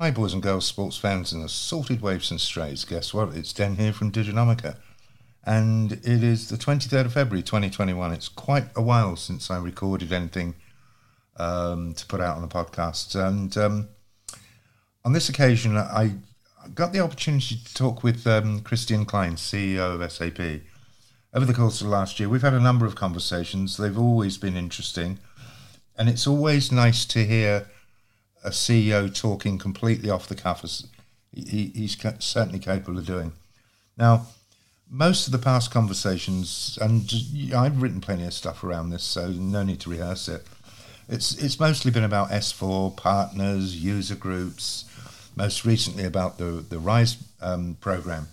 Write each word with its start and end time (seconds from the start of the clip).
Hi, 0.00 0.12
boys 0.12 0.32
and 0.32 0.40
girls, 0.40 0.64
sports 0.64 0.96
fans, 0.96 1.32
and 1.32 1.44
assaulted 1.44 2.00
waves 2.00 2.30
and 2.30 2.40
strays. 2.40 2.84
Guess 2.84 3.12
what? 3.12 3.34
It's 3.34 3.52
Den 3.52 3.74
here 3.74 3.92
from 3.92 4.12
Diginomica. 4.12 4.76
And 5.44 5.90
it 5.90 6.22
is 6.22 6.48
the 6.48 6.56
23rd 6.56 7.06
of 7.06 7.14
February 7.14 7.42
2021. 7.42 8.12
It's 8.12 8.28
quite 8.28 8.66
a 8.76 8.80
while 8.80 9.16
since 9.16 9.50
I 9.50 9.58
recorded 9.58 10.12
anything 10.12 10.54
um, 11.36 11.94
to 11.94 12.06
put 12.06 12.20
out 12.20 12.36
on 12.36 12.42
the 12.42 12.46
podcast. 12.46 13.16
And 13.16 13.56
um, 13.56 13.88
on 15.04 15.14
this 15.14 15.28
occasion, 15.28 15.76
I 15.76 16.12
got 16.76 16.92
the 16.92 17.00
opportunity 17.00 17.56
to 17.56 17.74
talk 17.74 18.04
with 18.04 18.24
um, 18.24 18.60
Christian 18.60 19.04
Klein, 19.04 19.34
CEO 19.34 20.00
of 20.00 20.12
SAP. 20.12 20.62
Over 21.34 21.44
the 21.44 21.54
course 21.54 21.80
of 21.80 21.88
the 21.88 21.92
last 21.92 22.20
year, 22.20 22.28
we've 22.28 22.42
had 22.42 22.54
a 22.54 22.60
number 22.60 22.86
of 22.86 22.94
conversations. 22.94 23.76
They've 23.76 23.98
always 23.98 24.38
been 24.38 24.56
interesting. 24.56 25.18
And 25.96 26.08
it's 26.08 26.28
always 26.28 26.70
nice 26.70 27.04
to 27.06 27.24
hear 27.24 27.66
a 28.44 28.50
CEO 28.50 29.14
talking 29.14 29.58
completely 29.58 30.10
off 30.10 30.28
the 30.28 30.34
cuff, 30.34 30.64
as 30.64 30.86
he, 31.32 31.72
he's 31.74 31.96
certainly 32.18 32.58
capable 32.58 32.98
of 32.98 33.06
doing. 33.06 33.32
Now, 33.96 34.26
most 34.90 35.26
of 35.26 35.32
the 35.32 35.38
past 35.38 35.70
conversations, 35.70 36.78
and 36.80 37.12
I've 37.54 37.82
written 37.82 38.00
plenty 38.00 38.24
of 38.24 38.32
stuff 38.32 38.64
around 38.64 38.90
this, 38.90 39.02
so 39.02 39.28
no 39.28 39.62
need 39.62 39.80
to 39.80 39.90
rehearse 39.90 40.28
it. 40.28 40.46
It's 41.08 41.32
it's 41.42 41.58
mostly 41.58 41.90
been 41.90 42.04
about 42.04 42.30
S4 42.30 42.96
partners, 42.96 43.82
user 43.82 44.14
groups, 44.14 44.84
most 45.36 45.64
recently 45.64 46.04
about 46.04 46.38
the 46.38 46.64
the 46.68 46.78
Rise 46.78 47.16
um, 47.40 47.76
program. 47.80 48.28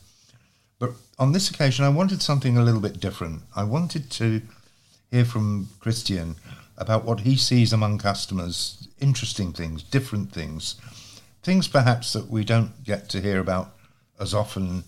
But 0.77 0.91
on 1.17 1.31
this 1.31 1.49
occasion, 1.49 1.85
I 1.85 1.89
wanted 1.89 2.21
something 2.21 2.57
a 2.57 2.63
little 2.63 2.81
bit 2.81 2.99
different. 2.99 3.43
I 3.55 3.63
wanted 3.63 4.09
to 4.11 4.41
hear 5.09 5.25
from 5.25 5.69
Christian 5.79 6.35
about 6.77 7.05
what 7.05 7.21
he 7.21 7.35
sees 7.35 7.71
among 7.71 7.97
customers, 7.97 8.87
interesting 8.99 9.53
things, 9.53 9.83
different 9.83 10.31
things, 10.31 10.75
things 11.43 11.67
perhaps 11.67 12.13
that 12.13 12.29
we 12.29 12.43
don't 12.43 12.83
get 12.83 13.09
to 13.09 13.21
hear 13.21 13.39
about 13.39 13.75
as 14.19 14.33
often 14.33 14.83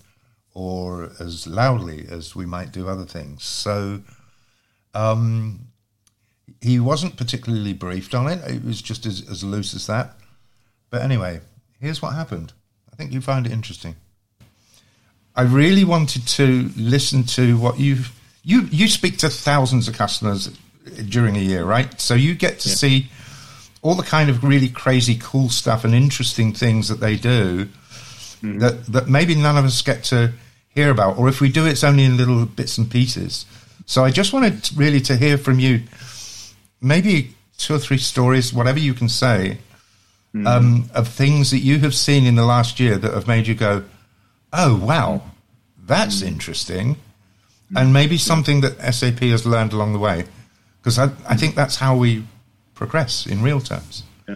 or 0.54 1.12
as 1.20 1.46
loudly 1.46 2.06
as 2.10 2.36
we 2.36 2.46
might 2.46 2.72
do 2.72 2.88
other 2.88 3.06
things. 3.06 3.44
So 3.44 4.02
um, 4.94 5.68
he 6.62 6.80
wasn't 6.80 7.16
particularly 7.16 7.74
briefed 7.74 8.16
on 8.16 8.28
it. 8.28 8.40
It 8.50 8.66
was 8.66 8.82
just 8.82 9.06
as, 9.06 9.30
as 9.30 9.44
loose 9.44 9.76
as 9.76 9.88
that. 9.88 10.16
But 10.90 11.04
anyway, 11.04 11.42
here's 11.80 12.02
what 12.02 12.16
happened. 12.16 12.54
I 12.92 12.96
think 12.96 13.12
you 13.12 13.22
find 13.22 13.46
it 13.46 13.52
interesting. 13.52 13.96
I 15.36 15.44
really 15.44 15.84
wanted 15.84 16.28
to 16.30 16.72
listen 16.76 17.24
to 17.26 17.60
what 17.60 17.80
you 17.80 17.98
you 18.44 18.62
you 18.72 18.88
speak 18.88 19.20
to 19.20 19.30
thousands 19.30 19.88
of 19.88 19.96
customers 19.96 20.50
during 21.10 21.36
a 21.36 21.42
year, 21.42 21.64
right? 21.64 22.00
So 22.00 22.14
you 22.14 22.36
get 22.36 22.60
to 22.60 22.70
yeah. 22.70 22.76
see 22.76 23.10
all 23.82 23.96
the 23.96 24.04
kind 24.04 24.30
of 24.30 24.44
really 24.44 24.70
crazy 24.70 25.18
cool 25.20 25.50
stuff 25.50 25.84
and 25.86 25.94
interesting 25.94 26.54
things 26.54 26.88
that 26.90 27.00
they 27.00 27.16
do 27.16 27.68
mm-hmm. 28.42 28.60
that 28.60 28.86
that 28.88 29.08
maybe 29.08 29.36
none 29.36 29.58
of 29.58 29.66
us 29.66 29.82
get 29.82 30.04
to 30.06 30.34
hear 30.70 30.92
about, 30.92 31.18
or 31.18 31.28
if 31.28 31.42
we 31.42 31.50
do, 31.50 31.66
it's 31.66 31.84
only 31.84 32.04
in 32.04 32.18
little 32.18 32.46
bits 32.46 32.78
and 32.78 32.90
pieces. 32.90 33.46
So 33.86 34.04
I 34.04 34.12
just 34.12 34.34
wanted 34.34 34.70
really 34.76 35.02
to 35.02 35.16
hear 35.16 35.38
from 35.38 35.60
you, 35.60 35.84
maybe 36.82 37.36
two 37.58 37.76
or 37.76 37.80
three 37.80 37.98
stories, 37.98 38.54
whatever 38.54 38.80
you 38.80 38.94
can 38.94 39.10
say, 39.10 39.58
mm-hmm. 40.36 40.46
um, 40.46 40.90
of 40.94 41.08
things 41.08 41.52
that 41.52 41.60
you 41.60 41.80
have 41.80 41.96
seen 41.96 42.26
in 42.26 42.36
the 42.36 42.46
last 42.46 42.80
year 42.80 42.98
that 42.98 43.14
have 43.14 43.28
made 43.28 43.48
you 43.48 43.56
go, 43.56 43.84
"Oh 44.54 44.78
wow, 44.78 45.22
that's 45.86 46.18
mm-hmm. 46.18 46.28
interesting," 46.28 46.98
and 47.76 47.94
maybe 47.94 48.18
something 48.18 48.62
that 48.62 48.94
SAP 48.94 49.20
has 49.20 49.46
learned 49.46 49.74
along 49.74 49.94
the 49.94 50.00
way 50.00 50.26
because 50.88 51.00
I, 51.00 51.12
I 51.28 51.36
think 51.36 51.54
that's 51.54 51.76
how 51.76 51.98
we 51.98 52.24
progress 52.74 53.26
in 53.26 53.42
real 53.42 53.60
terms. 53.60 54.04
Yeah, 54.26 54.36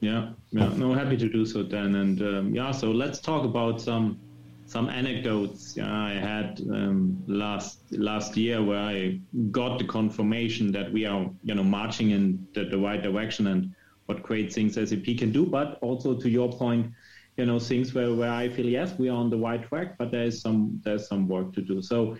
yeah, 0.00 0.30
yeah. 0.50 0.68
No, 0.74 0.92
happy 0.92 1.16
to 1.16 1.28
do 1.28 1.46
so, 1.46 1.62
Dan. 1.62 1.94
And 1.94 2.20
um, 2.20 2.52
yeah, 2.52 2.72
so 2.72 2.90
let's 2.90 3.20
talk 3.20 3.44
about 3.44 3.80
some 3.80 4.18
some 4.66 4.88
anecdotes. 4.88 5.76
Yeah, 5.76 5.86
I 5.88 6.14
had 6.14 6.60
um, 6.68 7.22
last 7.28 7.78
last 7.92 8.36
year 8.36 8.60
where 8.60 8.80
I 8.80 9.20
got 9.52 9.78
the 9.78 9.84
confirmation 9.84 10.72
that 10.72 10.92
we 10.92 11.06
are, 11.06 11.30
you 11.44 11.54
know, 11.54 11.62
marching 11.62 12.10
in 12.10 12.44
the, 12.54 12.64
the 12.64 12.78
right 12.78 13.00
direction 13.00 13.46
and 13.46 13.72
what 14.06 14.20
great 14.20 14.52
things 14.52 14.74
SAP 14.74 15.04
can 15.16 15.30
do. 15.30 15.46
But 15.46 15.78
also 15.80 16.18
to 16.18 16.28
your 16.28 16.50
point, 16.50 16.90
you 17.36 17.46
know, 17.46 17.60
things 17.60 17.94
where, 17.94 18.12
where 18.12 18.32
I 18.32 18.48
feel 18.48 18.66
yes, 18.66 18.98
we 18.98 19.10
are 19.10 19.16
on 19.16 19.30
the 19.30 19.38
right 19.38 19.62
track, 19.68 19.96
but 19.96 20.10
there 20.10 20.24
is 20.24 20.40
some 20.40 20.80
there's 20.82 21.06
some 21.06 21.28
work 21.28 21.52
to 21.52 21.62
do. 21.62 21.80
So 21.82 22.16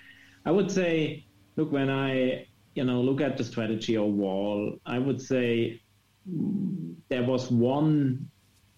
I 0.47 0.53
would 0.53 0.71
say, 0.71 1.27
look, 1.56 1.73
when 1.73 1.91
I 1.91 2.47
you 2.75 2.85
know, 2.85 3.01
look 3.01 3.21
at 3.21 3.37
the 3.37 3.45
strategy 3.45 3.97
overall, 3.97 4.79
I 4.85 4.99
would 4.99 5.21
say 5.21 5.81
there 7.09 7.23
was 7.23 7.51
one 7.51 8.29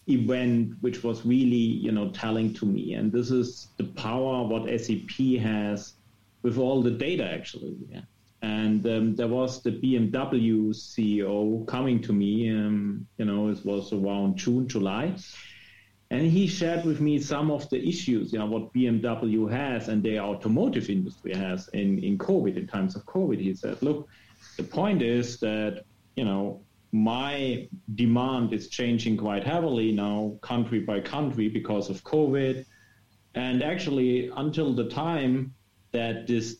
event 0.08 0.74
which 0.80 1.02
was 1.02 1.24
really, 1.24 1.56
you 1.56 1.92
know, 1.92 2.10
telling 2.10 2.54
to 2.54 2.66
me, 2.66 2.94
and 2.94 3.10
this 3.10 3.30
is 3.30 3.68
the 3.76 3.84
power 3.84 4.46
what 4.46 4.68
SAP 4.80 5.40
has 5.40 5.94
with 6.42 6.58
all 6.58 6.82
the 6.82 6.90
data 6.90 7.24
actually. 7.24 7.76
Yeah. 7.88 8.02
And 8.42 8.86
um, 8.86 9.16
there 9.16 9.28
was 9.28 9.62
the 9.62 9.72
BMW 9.72 10.68
CEO 10.70 11.66
coming 11.66 12.00
to 12.02 12.12
me, 12.12 12.50
um, 12.50 13.06
you 13.18 13.24
know, 13.24 13.48
it 13.48 13.64
was 13.64 13.92
around 13.92 14.36
June, 14.36 14.68
July, 14.68 15.16
and 16.10 16.22
he 16.22 16.46
shared 16.46 16.84
with 16.84 17.00
me 17.00 17.18
some 17.18 17.50
of 17.50 17.68
the 17.68 17.86
issues, 17.86 18.32
you 18.32 18.38
know, 18.38 18.46
what 18.46 18.72
BMW 18.72 19.50
has 19.50 19.88
and 19.88 20.02
the 20.02 20.20
automotive 20.20 20.88
industry 20.88 21.34
has 21.34 21.68
in, 21.68 21.98
in 21.98 22.16
COVID, 22.16 22.56
in 22.56 22.66
times 22.66 22.94
of 22.94 23.04
COVID. 23.06 23.40
He 23.40 23.54
said, 23.54 23.82
look, 23.82 24.08
the 24.56 24.62
point 24.62 25.02
is 25.02 25.40
that, 25.40 25.84
you 26.14 26.24
know, 26.24 26.60
my 26.92 27.68
demand 27.96 28.52
is 28.52 28.68
changing 28.68 29.16
quite 29.16 29.42
heavily 29.42 29.90
now, 29.90 30.38
country 30.42 30.78
by 30.78 31.00
country, 31.00 31.48
because 31.48 31.90
of 31.90 32.04
COVID. 32.04 32.64
And 33.34 33.62
actually, 33.64 34.30
until 34.36 34.74
the 34.74 34.88
time 34.88 35.54
that 35.90 36.28
this, 36.28 36.58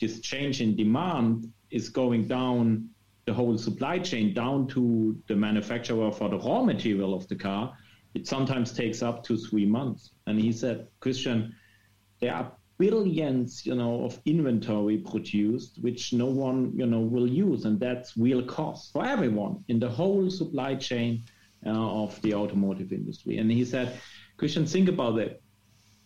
this 0.00 0.20
change 0.20 0.60
in 0.60 0.76
demand 0.76 1.50
is 1.70 1.88
going 1.88 2.28
down 2.28 2.90
the 3.24 3.32
whole 3.32 3.56
supply 3.58 3.98
chain 3.98 4.34
down 4.34 4.68
to 4.68 5.20
the 5.26 5.34
manufacturer 5.34 6.12
for 6.12 6.28
the 6.28 6.38
raw 6.38 6.62
material 6.62 7.12
of 7.12 7.26
the 7.26 7.34
car, 7.34 7.76
it 8.16 8.26
sometimes 8.26 8.72
takes 8.72 9.02
up 9.02 9.22
to 9.24 9.36
three 9.36 9.66
months. 9.66 10.12
And 10.26 10.40
he 10.40 10.50
said, 10.50 10.88
Christian, 11.00 11.54
there 12.20 12.34
are 12.34 12.50
billions, 12.78 13.66
you 13.66 13.74
know, 13.74 14.04
of 14.06 14.18
inventory 14.24 14.96
produced, 14.96 15.72
which 15.82 16.14
no 16.14 16.24
one, 16.24 16.72
you 16.74 16.86
know, 16.86 17.00
will 17.00 17.28
use, 17.28 17.66
and 17.66 17.78
that's 17.78 18.16
real 18.16 18.42
cost 18.42 18.90
for 18.92 19.04
everyone 19.04 19.62
in 19.68 19.78
the 19.78 19.88
whole 19.98 20.30
supply 20.30 20.74
chain 20.74 21.24
uh, 21.66 22.02
of 22.02 22.20
the 22.22 22.32
automotive 22.32 22.90
industry. 22.90 23.36
And 23.36 23.50
he 23.50 23.66
said, 23.66 24.00
Christian, 24.38 24.64
think 24.64 24.88
about 24.88 25.18
it. 25.18 25.42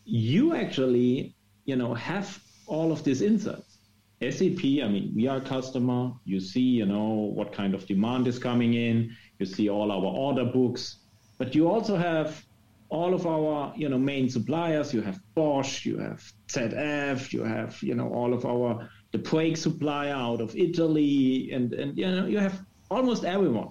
You 0.04 0.56
actually, 0.56 1.36
you 1.64 1.76
know, 1.76 1.94
have 1.94 2.42
all 2.66 2.90
of 2.90 3.04
these 3.04 3.22
insights. 3.22 3.78
SAP, 4.20 4.64
I 4.84 4.88
mean, 4.94 5.12
we 5.14 5.28
are 5.28 5.38
a 5.38 5.48
customer. 5.56 6.12
You 6.24 6.40
see, 6.40 6.68
you 6.80 6.86
know, 6.86 7.32
what 7.38 7.52
kind 7.52 7.72
of 7.72 7.86
demand 7.86 8.26
is 8.26 8.38
coming 8.38 8.74
in. 8.74 9.16
You 9.38 9.46
see 9.46 9.70
all 9.70 9.92
our 9.92 10.10
order 10.26 10.44
books. 10.44 10.99
But 11.40 11.54
you 11.54 11.70
also 11.70 11.96
have 11.96 12.44
all 12.90 13.14
of 13.14 13.26
our 13.26 13.72
you 13.74 13.88
know 13.88 13.98
main 13.98 14.28
suppliers. 14.28 14.92
You 14.92 15.00
have 15.00 15.18
Bosch, 15.34 15.86
you 15.86 15.96
have 15.96 16.20
ZF, 16.48 17.32
you 17.32 17.42
have 17.44 17.82
you 17.82 17.94
know 17.94 18.08
all 18.12 18.34
of 18.34 18.44
our 18.44 18.86
the 19.12 19.18
brake 19.18 19.56
supplier 19.56 20.12
out 20.12 20.42
of 20.42 20.54
Italy, 20.54 21.50
and 21.50 21.72
and 21.72 21.96
you 21.96 22.10
know 22.14 22.26
you 22.26 22.38
have 22.38 22.60
almost 22.90 23.24
everyone. 23.24 23.70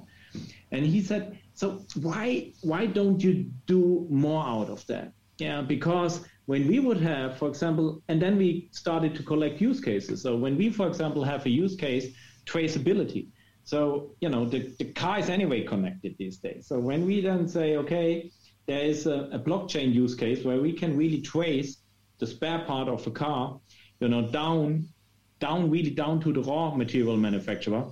And 0.72 0.84
he 0.84 1.00
said, 1.02 1.38
so 1.54 1.86
why 2.02 2.54
why 2.64 2.88
don't 2.88 3.22
you 3.24 3.34
do 3.68 4.08
more 4.10 4.44
out 4.44 4.70
of 4.70 4.84
that? 4.88 5.14
Yeah, 5.38 5.62
because 5.62 6.26
when 6.48 6.68
we 6.68 6.80
would 6.80 7.02
have, 7.02 7.38
for 7.38 7.48
example, 7.48 8.02
and 8.08 8.20
then 8.20 8.36
we 8.36 8.70
started 8.72 9.14
to 9.14 9.22
collect 9.22 9.62
use 9.62 9.80
cases. 9.80 10.24
So 10.24 10.36
when 10.36 10.58
we, 10.58 10.72
for 10.72 10.88
example, 10.88 11.24
have 11.24 11.46
a 11.46 11.52
use 11.52 11.76
case, 11.76 12.06
traceability. 12.46 13.28
So, 13.70 14.16
you 14.20 14.30
know, 14.30 14.46
the, 14.46 14.74
the 14.80 14.86
car 14.86 15.20
is 15.20 15.30
anyway 15.30 15.62
connected 15.64 16.16
these 16.18 16.38
days. 16.38 16.66
So 16.66 16.80
when 16.80 17.06
we 17.06 17.22
then 17.22 17.48
say, 17.48 17.78
okay, 17.78 18.32
there 18.66 18.82
is 18.82 19.06
a, 19.06 19.30
a 19.32 19.38
blockchain 19.38 19.94
use 19.94 20.16
case 20.16 20.44
where 20.44 20.60
we 20.60 20.74
can 20.74 20.98
really 20.98 21.22
trace 21.22 21.78
the 22.18 22.26
spare 22.26 22.66
part 22.66 22.88
of 22.88 23.06
a 23.06 23.12
car, 23.12 23.60
you 24.00 24.08
know, 24.08 24.24
down, 24.28 24.88
down 25.40 25.70
really 25.70 25.92
down 25.92 26.20
to 26.22 26.34
the 26.34 26.42
raw 26.42 26.74
material 26.74 27.16
manufacturer, 27.16 27.86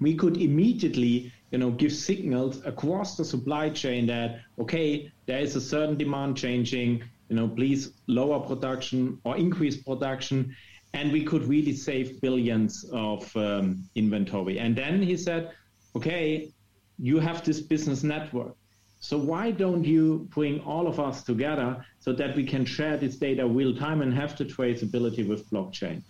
we 0.00 0.14
could 0.14 0.36
immediately, 0.36 1.32
you 1.50 1.58
know, 1.58 1.72
give 1.72 1.92
signals 1.92 2.64
across 2.64 3.16
the 3.16 3.24
supply 3.24 3.70
chain 3.70 4.06
that, 4.06 4.38
okay, 4.60 5.10
there 5.26 5.40
is 5.40 5.56
a 5.56 5.60
certain 5.60 5.96
demand 5.96 6.36
changing, 6.36 7.02
you 7.28 7.34
know, 7.34 7.48
please 7.48 7.90
lower 8.06 8.38
production 8.38 9.18
or 9.24 9.36
increase 9.36 9.76
production 9.78 10.54
and 10.94 11.10
we 11.10 11.24
could 11.24 11.44
really 11.44 11.74
save 11.74 12.20
billions 12.20 12.84
of 12.92 13.34
um, 13.36 13.84
inventory. 13.94 14.58
And 14.58 14.76
then 14.76 15.02
he 15.02 15.16
said, 15.16 15.52
okay, 15.96 16.52
you 16.98 17.18
have 17.18 17.44
this 17.44 17.60
business 17.60 18.02
network. 18.02 18.54
So 19.00 19.18
why 19.18 19.50
don't 19.50 19.84
you 19.84 20.28
bring 20.30 20.60
all 20.60 20.86
of 20.86 21.00
us 21.00 21.24
together 21.24 21.84
so 21.98 22.12
that 22.12 22.36
we 22.36 22.44
can 22.44 22.64
share 22.64 22.96
this 22.96 23.16
data 23.16 23.44
real 23.46 23.74
time 23.74 24.00
and 24.00 24.14
have 24.14 24.36
the 24.36 24.44
traceability 24.44 25.26
with 25.26 25.50
blockchain? 25.50 26.02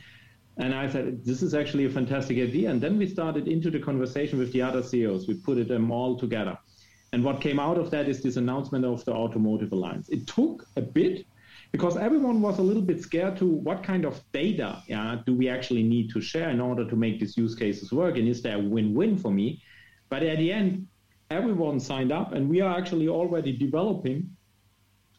And 0.58 0.75
I 0.75 0.90
said, 0.90 1.25
this 1.25 1.43
is 1.43 1.55
actually 1.55 1.87
a 1.87 1.90
fantastic 1.90 2.37
idea. 2.37 2.70
And 2.70 2.81
then 2.81 2.99
we 2.99 3.06
started 3.06 3.49
into 3.49 3.70
the 3.70 3.78
conversation 3.78 4.38
with 4.38 4.52
the 4.52 4.61
other 4.61 4.82
CEOs. 4.82 5.26
We 5.26 5.35
put 5.35 5.56
it 5.56 5.69
them 5.69 5.90
all 5.90 6.19
together. 6.19 6.58
And 7.12 7.25
what 7.25 7.40
came 7.40 7.58
out 7.58 7.78
of 7.78 7.90
that 7.90 8.08
is 8.08 8.23
this 8.23 8.37
announcement 8.37 8.85
of 8.85 9.05
the 9.05 9.12
Automotive 9.12 9.73
Alliance. 9.73 10.08
It 10.11 10.26
took 10.26 10.67
a 10.76 10.82
bit 10.82 11.26
because 11.73 11.97
everyone 11.97 12.43
was 12.43 12.59
a 12.59 12.63
little 12.63 12.83
bit 12.83 13.01
scared 13.01 13.39
to 13.39 13.47
what 13.47 13.83
kind 13.83 14.05
of 14.05 14.23
data 14.33 14.83
yeah, 14.87 15.17
do 15.25 15.35
we 15.35 15.49
actually 15.49 15.83
need 15.83 16.11
to 16.11 16.21
share 16.21 16.51
in 16.51 16.61
order 16.61 16.89
to 16.89 16.95
make 16.95 17.19
these 17.19 17.37
use 17.37 17.55
cases 17.55 17.91
work, 17.91 18.19
and 18.19 18.29
is 18.29 18.43
there 18.43 18.57
a 18.57 18.61
win-win 18.61 19.17
for 19.17 19.31
me? 19.31 19.63
But 20.11 20.23
at 20.23 20.37
the 20.37 20.53
end, 20.53 20.87
everyone 21.31 21.81
signed 21.81 22.13
up, 22.13 22.35
and 22.35 22.49
we 22.49 22.61
are 22.61 22.77
actually 22.77 23.09
already 23.09 23.57
developing, 23.57 24.37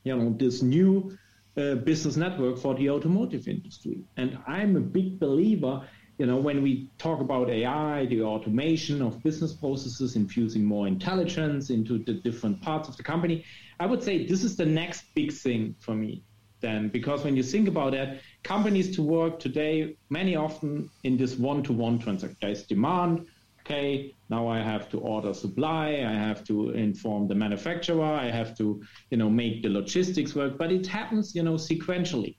you 0.04 0.16
know, 0.16 0.36
this 0.38 0.62
new 0.62 1.18
uh, 1.58 1.76
business 1.76 2.18
network 2.18 2.60
for 2.60 2.76
the 2.76 2.92
automotive 2.92 3.48
industry. 3.48 4.04
And 4.18 4.38
I'm 4.48 4.76
a 4.76 4.80
big 4.80 5.20
believer 5.20 5.88
you 6.20 6.28
know, 6.28 6.38
when 6.38 6.62
we 6.62 6.92
talk 7.00 7.22
about 7.22 7.50
AI, 7.50 8.06
the 8.06 8.22
automation 8.22 9.02
of 9.02 9.24
business 9.24 9.52
processes, 9.52 10.16
infusing 10.16 10.64
more 10.64 10.88
intelligence 10.88 11.72
into 11.72 11.98
the 11.98 12.14
different 12.14 12.62
parts 12.62 12.88
of 12.88 12.96
the 12.98 13.04
company, 13.04 13.44
I 13.80 13.88
would 13.88 14.04
say 14.04 14.28
this 14.28 14.44
is 14.44 14.56
the 14.56 14.66
next 14.66 15.06
big 15.16 15.34
thing 15.34 15.76
for 15.80 15.96
me 15.96 16.24
then 16.64 16.90
because 16.90 17.24
when 17.24 17.36
you 17.36 17.44
think 17.44 17.68
about 17.68 17.92
that, 17.92 18.22
companies 18.44 18.96
to 18.96 19.04
work 19.04 19.38
today 19.38 19.96
many 20.10 20.36
often 20.36 20.90
in 21.04 21.18
this 21.18 21.36
one-to-one 21.36 22.00
transaction. 22.00 22.56
Demand. 22.68 23.28
Okay, 23.62 24.14
now 24.30 24.48
I 24.48 24.60
have 24.60 24.90
to 24.90 25.00
order 25.00 25.34
supply. 25.34 25.88
I 26.14 26.14
have 26.28 26.44
to 26.46 26.72
inform 26.72 27.28
the 27.28 27.36
manufacturer. 27.36 28.04
I 28.04 28.30
have 28.30 28.58
to, 28.58 28.82
you 29.12 29.18
know, 29.18 29.30
make 29.30 29.62
the 29.64 29.70
logistics 29.70 30.36
work. 30.36 30.58
But 30.58 30.72
it 30.72 30.88
happens, 30.88 31.36
you 31.36 31.44
know, 31.44 31.54
sequentially. 31.54 32.36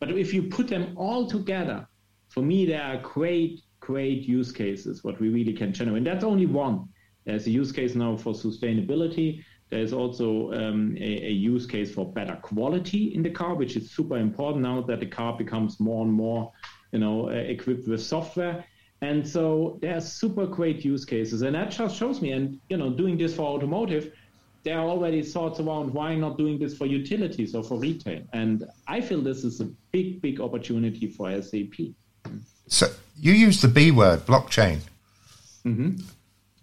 But 0.00 0.10
if 0.10 0.34
you 0.34 0.44
put 0.44 0.66
them 0.68 0.94
all 0.96 1.28
together, 1.28 1.86
for 2.28 2.42
me, 2.42 2.66
there 2.66 2.82
are 2.82 2.98
great, 2.98 3.60
great 3.80 4.22
use 4.22 4.50
cases 4.50 5.04
what 5.04 5.20
we 5.20 5.28
really 5.28 5.52
can 5.52 5.72
generate. 5.72 5.98
And 5.98 6.06
that's 6.06 6.24
only 6.24 6.46
one. 6.46 6.88
There's 7.24 7.46
a 7.46 7.50
use 7.50 7.72
case 7.72 7.94
now 7.94 8.16
for 8.16 8.32
sustainability. 8.32 9.42
There's 9.68 9.92
also 9.92 10.52
um, 10.52 10.96
a, 10.96 11.26
a, 11.26 11.30
use 11.30 11.66
case 11.66 11.92
for 11.92 12.06
better 12.06 12.36
quality 12.36 13.14
in 13.14 13.22
the 13.22 13.30
car, 13.30 13.54
which 13.54 13.76
is 13.76 13.90
super 13.90 14.16
important 14.16 14.62
now 14.62 14.80
that 14.82 15.00
the 15.00 15.06
car 15.06 15.36
becomes 15.36 15.80
more 15.80 16.04
and 16.04 16.12
more, 16.12 16.52
you 16.92 17.00
know, 17.00 17.28
uh, 17.28 17.32
equipped 17.32 17.88
with 17.88 18.00
software. 18.00 18.64
And 19.00 19.26
so 19.26 19.78
there 19.82 19.96
are 19.96 20.00
super 20.00 20.46
great 20.46 20.84
use 20.84 21.04
cases, 21.04 21.42
and 21.42 21.54
that 21.54 21.70
just 21.70 21.96
shows 21.96 22.22
me. 22.22 22.30
And 22.32 22.60
you 22.68 22.76
know, 22.76 22.90
doing 22.90 23.18
this 23.18 23.34
for 23.34 23.42
automotive, 23.42 24.12
there 24.62 24.78
are 24.78 24.88
already 24.88 25.22
thoughts 25.22 25.60
around 25.60 25.92
why 25.92 26.14
not 26.14 26.38
doing 26.38 26.58
this 26.58 26.76
for 26.76 26.86
utilities 26.86 27.54
or 27.54 27.62
for 27.62 27.78
retail. 27.78 28.22
And 28.32 28.64
I 28.88 29.00
feel 29.00 29.20
this 29.20 29.44
is 29.44 29.60
a 29.60 29.66
big, 29.92 30.22
big 30.22 30.40
opportunity 30.40 31.08
for 31.08 31.30
SAP. 31.42 31.94
So 32.66 32.88
you 33.18 33.32
use 33.32 33.60
the 33.60 33.68
B 33.68 33.90
word, 33.90 34.20
blockchain. 34.26 34.80
Mm-hmm. 35.64 36.02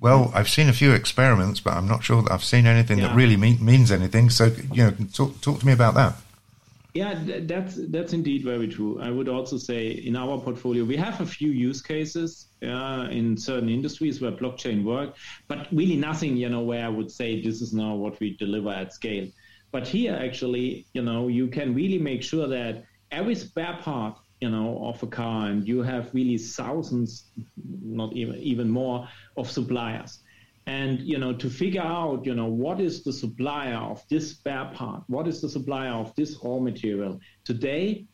Well, 0.04 0.32
I've 0.36 0.50
seen 0.50 0.68
a 0.68 0.74
few 0.74 0.92
experiments, 0.92 1.62
but 1.62 1.76
I'm 1.76 1.88
not 1.88 2.04
sure 2.04 2.22
that 2.24 2.30
I've 2.30 2.44
seen 2.44 2.66
anything 2.66 3.00
yeah. 3.00 3.08
that 3.08 3.16
really 3.16 3.38
mean, 3.38 3.64
means 3.64 3.90
anything. 3.90 4.30
So, 4.30 4.52
you 4.74 4.84
know, 4.84 4.94
talk, 5.14 5.40
talk 5.40 5.62
to 5.62 5.66
me 5.66 5.72
about 5.72 5.94
that. 5.94 6.16
Yeah, 6.94 7.18
that's 7.44 7.80
that's 7.88 8.12
indeed 8.12 8.44
very 8.44 8.68
true. 8.68 9.00
I 9.02 9.10
would 9.10 9.30
also 9.30 9.58
say 9.58 9.88
in 9.88 10.18
our 10.18 10.38
portfolio 10.42 10.84
we 10.84 10.98
have 10.98 11.22
a 11.22 11.26
few 11.26 11.52
use 11.52 11.82
cases 11.82 12.48
uh, 12.62 13.08
in 13.10 13.38
certain 13.38 13.70
industries 13.70 14.20
where 14.20 14.32
blockchain 14.34 14.84
work, 14.84 15.16
but 15.48 15.68
really 15.72 15.96
nothing, 15.96 16.36
you 16.36 16.50
know, 16.50 16.64
where 16.64 16.86
I 16.86 16.90
would 16.90 17.10
say 17.10 17.42
this 17.42 17.62
is 17.62 17.74
now 17.74 17.96
what 17.96 18.20
we 18.20 18.36
deliver 18.36 18.72
at 18.72 18.92
scale. 18.94 19.30
But 19.72 19.88
here, 19.88 20.20
actually, 20.22 20.86
you 20.94 21.02
know, 21.02 21.30
you 21.30 21.48
can 21.48 21.74
really 21.74 21.98
make 21.98 22.24
sure 22.24 22.48
that 22.48 22.84
every 23.10 23.36
spare 23.36 23.78
part 23.82 24.18
you 24.44 24.50
know, 24.50 24.78
of 24.90 25.02
a 25.02 25.08
car, 25.08 25.48
and 25.48 25.66
you 25.66 25.82
have 25.84 26.14
really 26.14 26.38
thousands, 26.38 27.24
not 27.84 28.14
even 28.14 28.38
even 28.38 28.70
more, 28.70 29.08
of 29.38 29.50
suppliers. 29.50 30.20
And 30.66 31.02
you 31.02 31.18
know, 31.18 31.34
to 31.34 31.50
figure 31.50 31.82
out, 31.82 32.26
you 32.26 32.34
know, 32.34 32.48
what 32.48 32.80
is 32.80 33.04
the 33.04 33.12
supplier 33.12 33.76
of 33.76 34.02
this 34.10 34.32
spare 34.32 34.72
part, 34.74 35.04
what 35.08 35.28
is 35.28 35.42
the 35.42 35.50
supplier 35.50 35.92
of 35.92 36.16
this 36.16 36.38
raw 36.44 36.60
material 36.60 37.20
today, 37.44 38.06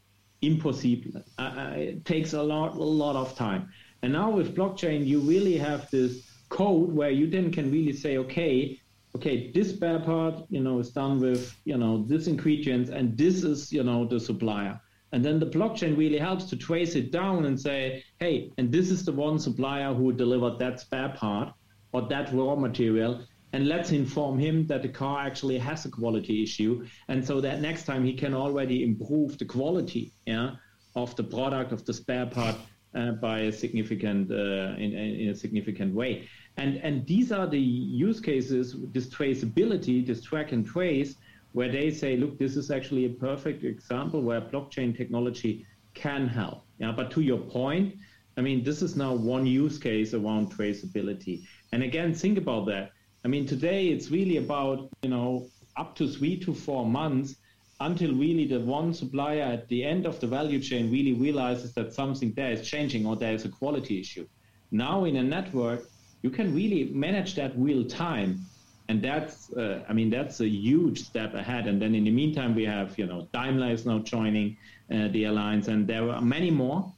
impossible. 0.41 1.21
Uh, 1.37 1.41
uh, 1.41 1.73
it 1.75 2.05
takes 2.05 2.33
a 2.33 2.41
lot, 2.41 2.75
a 2.75 2.83
lot 2.83 3.15
of 3.15 3.35
time. 3.35 3.69
And 4.01 4.13
now 4.13 4.31
with 4.31 4.55
blockchain, 4.55 5.05
you 5.05 5.19
really 5.19 5.57
have 5.57 5.89
this 5.91 6.25
code 6.49 6.91
where 6.91 7.11
you 7.11 7.27
then 7.27 7.51
can 7.51 7.71
really 7.71 7.93
say, 7.93 8.17
okay, 8.17 8.79
okay, 9.15 9.51
this 9.51 9.71
spare 9.71 9.99
part, 9.99 10.43
you 10.49 10.61
know, 10.61 10.79
is 10.79 10.91
done 10.91 11.19
with, 11.19 11.55
you 11.65 11.77
know, 11.77 12.03
this 12.07 12.27
ingredients, 12.27 12.89
and 12.89 13.17
this 13.17 13.43
is, 13.43 13.71
you 13.71 13.83
know, 13.83 14.05
the 14.05 14.19
supplier. 14.19 14.79
And 15.11 15.25
then 15.25 15.39
the 15.39 15.45
blockchain 15.45 15.97
really 15.97 16.19
helps 16.19 16.45
to 16.45 16.55
trace 16.55 16.95
it 16.95 17.11
down 17.11 17.45
and 17.45 17.59
say, 17.59 18.03
hey, 18.19 18.51
and 18.57 18.71
this 18.71 18.91
is 18.91 19.03
the 19.05 19.11
one 19.11 19.39
supplier 19.39 19.93
who 19.93 20.13
delivered 20.13 20.59
that 20.59 20.79
spare 20.79 21.09
part 21.09 21.53
or 21.91 22.07
that 22.09 22.31
raw 22.33 22.55
material. 22.55 23.21
And 23.53 23.67
let's 23.67 23.91
inform 23.91 24.37
him 24.37 24.67
that 24.67 24.83
the 24.83 24.89
car 24.89 25.25
actually 25.25 25.57
has 25.57 25.85
a 25.85 25.89
quality 25.89 26.43
issue. 26.43 26.85
And 27.07 27.25
so 27.25 27.41
that 27.41 27.61
next 27.61 27.85
time 27.85 28.05
he 28.05 28.13
can 28.13 28.35
already 28.35 28.83
improve 28.83 29.39
the 29.39 29.45
quality 29.45 30.13
yeah, 30.27 30.51
of 30.95 31.15
the 31.15 31.23
product, 31.23 31.71
of 31.71 31.83
the 31.85 31.93
spare 31.93 32.27
part 32.27 32.55
uh, 32.93 33.11
by 33.13 33.39
a 33.39 33.51
significant, 33.51 34.31
uh, 34.31 34.75
in, 34.77 34.93
in 34.93 35.29
a 35.29 35.35
significant 35.35 35.95
way. 35.95 36.27
And, 36.57 36.77
and 36.77 37.07
these 37.07 37.31
are 37.31 37.47
the 37.47 37.59
use 37.59 38.19
cases, 38.19 38.75
this 38.91 39.07
traceability, 39.09 40.05
this 40.05 40.21
track 40.21 40.51
and 40.51 40.65
trace, 40.65 41.15
where 41.59 41.69
they 41.69 41.91
say, 41.91 42.15
look, 42.15 42.39
this 42.39 42.55
is 42.55 42.71
actually 42.71 43.03
a 43.03 43.09
perfect 43.09 43.65
example 43.65 44.21
where 44.21 44.39
blockchain 44.39 44.95
technology 44.95 45.65
can 45.93 46.25
help. 46.25 46.63
Yeah, 46.77 46.93
but 46.93 47.11
to 47.11 47.19
your 47.19 47.39
point, 47.39 47.95
I 48.37 48.41
mean, 48.47 48.63
this 48.63 48.81
is 48.81 48.95
now 48.95 49.13
one 49.13 49.45
use 49.45 49.77
case 49.77 50.13
around 50.13 50.53
traceability. 50.53 51.43
And 51.73 51.83
again, 51.83 52.13
think 52.13 52.37
about 52.37 52.65
that. 52.67 52.91
I 53.25 53.27
mean, 53.27 53.45
today 53.45 53.89
it's 53.89 54.09
really 54.09 54.37
about, 54.37 54.87
you 55.03 55.09
know, 55.09 55.49
up 55.75 55.95
to 55.97 56.07
three 56.07 56.39
to 56.45 56.53
four 56.53 56.85
months 56.85 57.35
until 57.81 58.13
really 58.15 58.47
the 58.47 58.61
one 58.61 58.93
supplier 58.93 59.43
at 59.43 59.67
the 59.67 59.83
end 59.83 60.05
of 60.05 60.17
the 60.21 60.27
value 60.27 60.61
chain 60.61 60.89
really 60.89 61.11
realizes 61.11 61.73
that 61.73 61.93
something 61.93 62.31
there 62.37 62.53
is 62.53 62.65
changing 62.65 63.05
or 63.05 63.17
there 63.17 63.33
is 63.33 63.43
a 63.43 63.49
quality 63.49 63.99
issue. 63.99 64.25
Now 64.71 65.03
in 65.03 65.17
a 65.17 65.23
network, 65.23 65.89
you 66.21 66.29
can 66.29 66.55
really 66.55 66.85
manage 66.93 67.35
that 67.35 67.51
real 67.57 67.83
time 67.83 68.45
and 68.89 69.03
that's 69.03 69.53
uh, 69.53 69.83
I 69.87 69.93
mean 69.93 70.09
that's 70.09 70.41
a 70.41 70.47
huge 70.47 71.03
step 71.03 71.35
ahead. 71.35 71.67
And 71.67 71.81
then 71.81 71.93
in 71.95 72.03
the 72.03 72.11
meantime, 72.11 72.55
we 72.55 72.65
have 72.65 72.97
you 72.97 73.05
know 73.05 73.29
Daimler 73.31 73.71
is 73.71 73.85
now 73.85 73.99
joining 73.99 74.57
uh, 74.91 75.07
the 75.09 75.25
alliance, 75.25 75.67
and 75.67 75.87
there 75.87 76.09
are 76.09 76.21
many 76.21 76.51
more. 76.51 76.91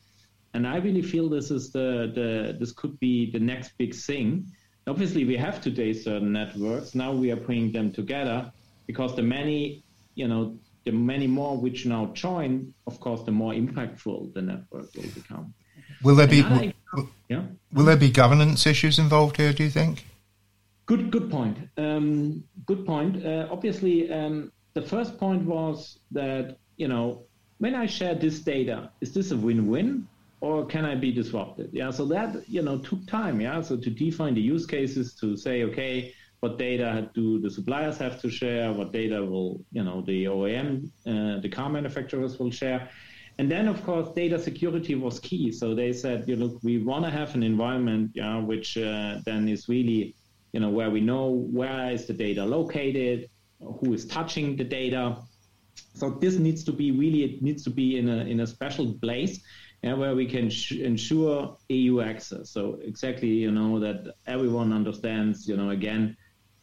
And 0.53 0.65
I 0.65 0.77
really 0.77 1.01
feel 1.01 1.29
this 1.29 1.51
is 1.51 1.71
the 1.71 2.11
the 2.15 2.57
this 2.57 2.71
could 2.71 2.97
be 2.99 3.29
the 3.29 3.39
next 3.39 3.77
big 3.77 3.93
thing. 3.93 4.47
Obviously, 4.87 5.25
we 5.25 5.35
have 5.35 5.61
today 5.61 5.93
certain 5.93 6.31
networks. 6.31 6.95
Now 6.95 7.11
we 7.11 7.29
are 7.31 7.41
bringing 7.47 7.71
them 7.71 7.91
together 7.91 8.51
because 8.87 9.15
the 9.15 9.21
many 9.21 9.83
you 10.15 10.27
know 10.29 10.57
the 10.85 10.91
many 10.91 11.27
more 11.27 11.57
which 11.57 11.85
now 11.85 12.05
join, 12.13 12.73
of 12.87 12.99
course, 13.01 13.21
the 13.23 13.31
more 13.31 13.53
impactful 13.53 14.33
the 14.33 14.41
network 14.41 14.87
will 14.95 15.11
become. 15.13 15.53
Will 16.03 16.15
there 16.15 16.27
be 16.27 16.41
will, 16.41 17.09
yeah? 17.27 17.43
will 17.73 17.85
there 17.85 17.97
be 17.97 18.09
governance 18.09 18.65
issues 18.65 18.97
involved 18.97 19.35
here? 19.35 19.51
Do 19.51 19.63
you 19.63 19.69
think? 19.69 20.05
Good, 20.91 21.09
good 21.09 21.31
point. 21.31 21.57
Um, 21.77 22.43
good 22.65 22.85
point. 22.85 23.25
Uh, 23.25 23.47
obviously, 23.49 24.11
um, 24.11 24.51
the 24.73 24.81
first 24.81 25.17
point 25.17 25.45
was 25.45 25.99
that 26.11 26.57
you 26.75 26.89
know 26.89 27.23
when 27.59 27.75
I 27.75 27.85
share 27.85 28.13
this 28.13 28.39
data, 28.41 28.91
is 28.99 29.13
this 29.13 29.31
a 29.31 29.37
win-win 29.37 30.05
or 30.41 30.65
can 30.65 30.83
I 30.83 30.95
be 30.95 31.13
disrupted? 31.13 31.69
Yeah, 31.71 31.91
so 31.91 32.03
that 32.07 32.43
you 32.49 32.61
know 32.61 32.77
took 32.77 33.07
time. 33.07 33.39
Yeah, 33.39 33.61
so 33.61 33.77
to 33.77 33.89
define 33.89 34.33
the 34.33 34.41
use 34.41 34.65
cases, 34.65 35.13
to 35.21 35.37
say 35.37 35.63
okay, 35.63 36.13
what 36.41 36.57
data 36.57 37.09
do 37.13 37.39
the 37.39 37.49
suppliers 37.49 37.97
have 37.99 38.19
to 38.23 38.29
share? 38.29 38.73
What 38.73 38.91
data 38.91 39.23
will 39.23 39.63
you 39.71 39.85
know 39.85 40.01
the 40.01 40.25
OEM, 40.25 40.89
uh, 41.07 41.39
the 41.39 41.47
car 41.47 41.69
manufacturers 41.69 42.37
will 42.37 42.51
share? 42.51 42.89
And 43.37 43.49
then, 43.49 43.69
of 43.69 43.81
course, 43.85 44.09
data 44.13 44.37
security 44.37 44.95
was 44.95 45.21
key. 45.21 45.53
So 45.53 45.73
they 45.73 45.93
said, 45.93 46.25
you 46.27 46.35
know, 46.35 46.47
look, 46.47 46.59
we 46.63 46.83
want 46.83 47.05
to 47.05 47.09
have 47.09 47.33
an 47.33 47.43
environment, 47.43 48.11
yeah, 48.13 48.37
which 48.39 48.77
uh, 48.77 49.19
then 49.25 49.47
is 49.47 49.69
really 49.69 50.15
you 50.53 50.59
know, 50.59 50.69
where 50.69 50.89
we 50.89 51.01
know 51.01 51.29
where 51.29 51.91
is 51.91 52.05
the 52.05 52.13
data 52.13 52.43
located, 52.43 53.29
who 53.59 53.93
is 53.93 54.05
touching 54.05 54.55
the 54.55 54.63
data. 54.63 55.17
So 55.93 56.09
this 56.09 56.35
needs 56.35 56.63
to 56.65 56.71
be 56.71 56.91
really, 56.91 57.23
it 57.23 57.41
needs 57.41 57.63
to 57.63 57.69
be 57.69 57.97
in 57.97 58.09
a, 58.09 58.17
in 58.25 58.39
a 58.41 58.47
special 58.47 58.93
place 58.93 59.41
yeah, 59.83 59.93
where 59.93 60.15
we 60.15 60.25
can 60.25 60.49
sh- 60.49 60.73
ensure 60.73 61.57
EU 61.69 62.01
access. 62.01 62.49
So 62.49 62.79
exactly, 62.83 63.29
you 63.29 63.51
know, 63.51 63.79
that 63.79 64.15
everyone 64.27 64.73
understands, 64.73 65.47
you 65.47 65.57
know, 65.57 65.71
again, 65.71 66.15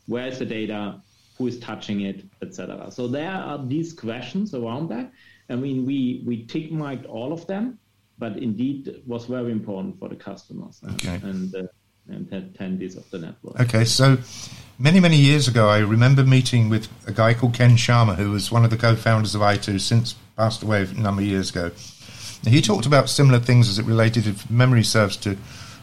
where 0.07 0.27
is 0.27 0.39
the 0.39 0.47
data, 0.47 1.01
who 1.37 1.47
is 1.47 1.59
touching 1.59 2.03
it, 2.03 2.25
etc. 2.43 2.91
So 2.91 3.09
there 3.09 3.31
are 3.31 3.65
these 3.67 3.93
questions 3.93 4.55
around 4.55 4.89
that. 4.91 5.11
I 5.51 5.57
mean, 5.57 5.85
we, 5.85 6.23
we 6.27 6.47
tick 6.47 6.71
marked 6.71 7.07
all 7.07 7.33
of 7.33 7.47
them, 7.47 7.79
but 8.19 8.37
indeed 8.37 8.89
it 8.89 9.07
was 9.07 9.27
very 9.27 9.53
important 9.53 9.99
for 9.99 10.09
the 10.09 10.17
customers. 10.17 10.81
Okay. 10.85 11.21
And, 11.23 11.55
uh, 11.55 11.63
and 12.09 12.29
attendees 12.31 12.97
of 12.97 13.09
the 13.11 13.19
network. 13.19 13.61
Okay, 13.61 13.85
so 13.85 14.19
many, 14.79 15.01
many 15.01 15.17
years 15.17 15.49
ago, 15.49 15.69
I 15.69 15.79
remember 15.79 16.25
meeting 16.25 16.69
with 16.69 16.89
a 17.07 17.13
guy 17.13 17.35
called 17.35 17.55
Ken 17.55 17.73
Sharma, 17.73 18.17
who 18.17 18.31
was 18.31 18.51
one 18.51 18.65
of 18.65 18.71
the 18.71 18.77
co 18.77 18.97
founders 18.97 19.35
of 19.35 19.41
i2, 19.41 19.81
since 19.81 20.15
passed 20.37 20.63
away 20.63 20.83
a 20.83 20.87
number 20.95 21.23
of 21.23 21.29
years 21.29 21.51
ago. 21.51 21.71
He 22.47 22.63
talked 22.63 22.87
about 22.87 23.09
similar 23.09 23.41
things 23.41 23.69
as 23.69 23.79
it 23.79 23.85
related, 23.85 24.27
if 24.27 24.49
memory 24.49 24.85
serves, 24.85 25.17
to 25.19 25.37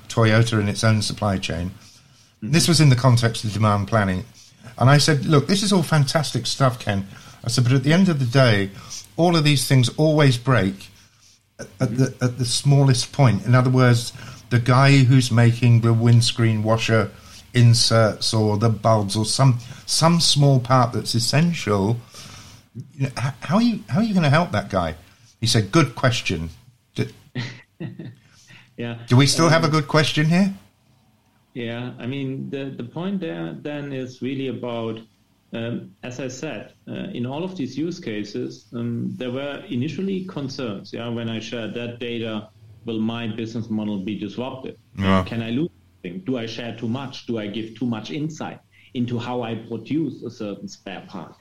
Toyota 0.08 0.60
and 0.60 0.70
its 0.70 0.84
own 0.84 1.02
supply 1.02 1.38
chain. 1.38 1.70
Mm-hmm. 1.70 2.52
This 2.52 2.68
was 2.68 2.80
in 2.80 2.90
the 2.90 2.96
context 2.96 3.44
of 3.44 3.54
demand 3.54 3.88
planning. 3.88 4.24
And 4.78 4.90
I 4.90 4.98
said, 4.98 5.26
look, 5.26 5.48
this 5.48 5.64
is 5.64 5.72
all 5.74 5.84
fantastic 5.84 6.46
stuff, 6.46 6.80
Ken. 6.80 7.08
I 7.44 7.50
said, 7.50 7.64
but 7.64 7.74
at 7.74 7.84
the 7.84 7.94
end 7.94 8.10
of 8.10 8.20
the 8.20 8.26
day, 8.26 8.72
all 9.18 9.36
of 9.36 9.44
these 9.44 9.68
things 9.68 9.90
always 9.98 10.38
break 10.38 10.90
at 11.60 11.98
the 11.98 12.14
at 12.22 12.38
the 12.38 12.46
smallest 12.46 13.12
point. 13.14 13.46
In 13.46 13.56
other 13.56 13.70
words, 13.70 14.12
the 14.50 14.60
guy 14.60 14.98
who's 15.04 15.32
making 15.32 15.82
the 15.82 15.94
windscreen 15.94 16.64
washer 16.64 17.12
inserts 17.54 18.34
or 18.34 18.58
the 18.58 18.70
bulbs 18.70 19.16
or 19.16 19.26
some 19.26 19.60
some 19.86 20.20
small 20.20 20.60
part 20.60 20.94
that's 20.94 21.16
essential. 21.16 21.98
You 22.94 23.08
know, 23.08 23.12
how 23.40 23.56
are 23.56 23.62
you 23.62 23.84
how 23.88 24.00
are 24.00 24.04
you 24.04 24.14
going 24.14 24.24
to 24.24 24.30
help 24.30 24.52
that 24.52 24.70
guy? 24.70 24.96
He 25.40 25.48
said, 25.48 25.72
"Good 25.72 25.96
question." 25.96 26.50
Do, 26.96 27.08
yeah. 28.78 29.00
Do 29.08 29.18
we 29.18 29.28
still 29.28 29.46
um, 29.46 29.52
have 29.52 29.64
a 29.64 29.70
good 29.70 29.88
question 29.88 30.26
here? 30.26 30.54
Yeah, 31.54 31.94
I 31.98 32.06
mean 32.06 32.50
the 32.50 32.66
the 32.66 32.84
point 32.84 33.22
there 33.22 33.54
then 33.54 33.94
is 33.94 34.22
really 34.22 34.50
about 34.50 35.00
um, 35.54 35.96
as 36.04 36.20
I 36.20 36.28
said, 36.28 36.74
uh, 36.88 37.08
in 37.14 37.26
all 37.26 37.44
of 37.44 37.56
these 37.56 37.78
use 37.78 38.00
cases, 38.00 38.66
um, 38.74 39.14
there 39.16 39.32
were 39.32 39.64
initially 39.70 40.26
concerns. 40.26 40.92
Yeah, 40.92 41.08
when 41.10 41.30
I 41.30 41.40
shared 41.40 41.74
that 41.76 42.00
data, 42.00 42.50
will 42.86 43.00
my 43.00 43.28
business 43.28 43.70
model 43.70 44.00
be 44.00 44.18
disrupted? 44.18 44.78
Yeah. 44.98 45.24
Can 45.26 45.42
I 45.42 45.50
lose 45.50 45.70
something? 46.04 46.22
Do 46.26 46.38
I 46.38 46.46
share 46.46 46.76
too 46.76 46.88
much? 46.88 47.26
Do 47.26 47.38
I 47.40 47.48
give 47.48 47.78
too 47.78 47.86
much 47.86 48.12
insight 48.12 48.60
into 48.94 49.20
how 49.20 49.42
I 49.42 49.56
produce 49.56 50.24
a 50.24 50.32
certain 50.32 50.68
spare 50.68 51.04
part? 51.08 51.36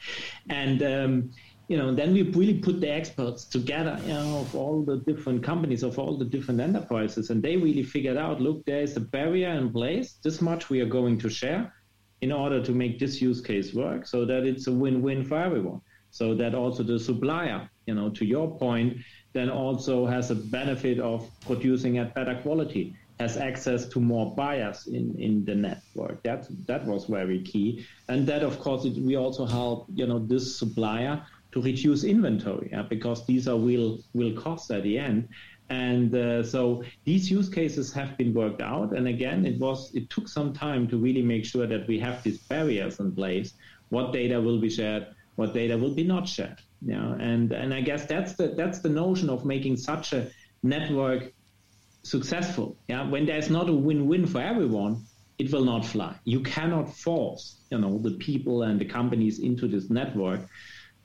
And 0.49 0.83
um, 0.83 1.31
you 1.69 1.77
know, 1.79 1.95
then 1.95 2.13
we 2.13 2.23
really 2.23 2.59
put 2.59 2.81
the 2.81 2.91
experts 2.91 3.47
together, 3.47 3.99
you 4.03 4.13
know, 4.13 4.41
of 4.41 4.55
all 4.55 4.83
the 4.85 4.99
different 4.99 5.43
companies, 5.43 5.83
of 5.83 5.99
all 5.99 6.19
the 6.19 6.25
different 6.25 6.61
enterprises, 6.61 7.31
and 7.31 7.43
they 7.43 7.57
really 7.57 7.83
figured 7.83 8.19
out, 8.19 8.41
look, 8.41 8.65
there 8.67 8.83
is 8.83 8.97
a 8.97 9.01
barrier 9.01 9.51
in 9.51 9.71
place. 9.71 10.15
This 10.23 10.43
much 10.43 10.69
we 10.69 10.81
are 10.81 10.87
going 10.87 11.19
to 11.21 11.31
share 11.31 11.73
in 12.21 12.33
order 12.33 12.63
to 12.63 12.73
make 12.73 12.99
this 12.99 13.21
use 13.21 13.41
case 13.41 13.75
work 13.75 14.07
so 14.07 14.25
that 14.25 14.45
it's 14.45 14.67
a 14.67 14.73
win-win 14.73 15.25
for 15.25 15.39
everyone 15.39 15.81
so 16.11 16.33
that 16.33 16.55
also 16.55 16.83
the 16.83 16.99
supplier 16.99 17.69
you 17.87 17.95
know 17.95 18.09
to 18.09 18.25
your 18.25 18.57
point 18.59 18.97
then 19.35 19.51
also 19.51 20.07
has 20.07 20.31
a 20.31 20.35
benefit 20.35 20.99
of 20.99 21.29
producing 21.41 21.99
at 21.99 22.15
better 22.15 22.37
quality 22.43 22.97
has 23.21 23.37
access 23.37 23.87
to 23.87 24.01
more 24.01 24.35
buyers 24.35 24.89
in, 24.89 25.15
in 25.21 25.45
the 25.45 25.55
network 25.55 26.21
that 26.23 26.49
that 26.67 26.85
was 26.85 27.05
very 27.05 27.43
key 27.43 27.87
and 28.09 28.27
that 28.27 28.43
of 28.43 28.59
course 28.59 28.85
it, 28.85 28.95
we 28.95 29.17
also 29.17 29.45
help 29.47 29.87
you 29.95 30.07
know 30.07 30.19
this 30.19 30.57
supplier 30.59 31.23
to 31.53 31.61
reduce 31.63 32.03
inventory 32.03 32.71
yeah, 32.73 32.83
because 32.83 33.25
these 33.27 33.47
are 33.47 33.59
real 33.59 34.01
real 34.15 34.35
costs 34.41 34.71
at 34.71 34.83
the 34.83 34.99
end 34.99 35.29
and 35.71 36.15
uh, 36.15 36.43
so 36.43 36.85
these 37.05 37.31
use 37.31 37.49
cases 37.49 37.93
have 37.93 38.17
been 38.19 38.35
worked 38.35 38.61
out. 38.61 38.93
And 38.93 39.09
again, 39.09 39.47
it 39.47 39.59
was 39.59 39.95
it 39.95 40.11
took 40.11 40.29
some 40.29 40.53
time 40.53 40.87
to 40.89 40.99
really 40.99 41.23
make 41.23 41.45
sure 41.45 41.67
that 41.67 41.87
we 41.89 41.99
have 42.01 42.23
these 42.23 42.39
barriers 42.39 43.01
in 43.01 43.13
place. 43.13 43.55
What 43.89 44.13
data 44.13 44.41
will 44.41 44.61
be 44.61 44.69
shared? 44.69 45.07
What 45.37 45.55
data 45.55 45.77
will 45.79 45.95
be 45.95 46.05
not 46.05 46.29
shared? 46.29 46.59
Yeah, 46.85 47.15
and 47.15 47.53
and 47.53 47.73
I 47.73 47.81
guess 47.81 48.05
that's 48.05 48.35
the 48.35 48.49
that's 48.49 48.81
the 48.81 48.91
notion 48.91 49.31
of 49.31 49.45
making 49.45 49.77
such 49.79 50.13
a 50.13 50.31
network 50.63 51.33
successful. 52.03 52.77
Yeah, 52.89 53.09
when 53.09 53.25
there's 53.25 53.49
not 53.49 53.69
a 53.69 53.73
win-win 53.73 54.27
for 54.27 54.41
everyone, 54.41 55.05
it 55.39 55.51
will 55.53 55.65
not 55.65 55.87
fly. 55.87 56.15
You 56.25 56.41
cannot 56.41 56.95
force 56.95 57.57
you 57.71 57.79
know 57.79 57.99
the 57.99 58.13
people 58.13 58.65
and 58.65 58.79
the 58.79 58.85
companies 58.85 59.39
into 59.39 59.67
this 59.67 59.89
network, 59.89 60.41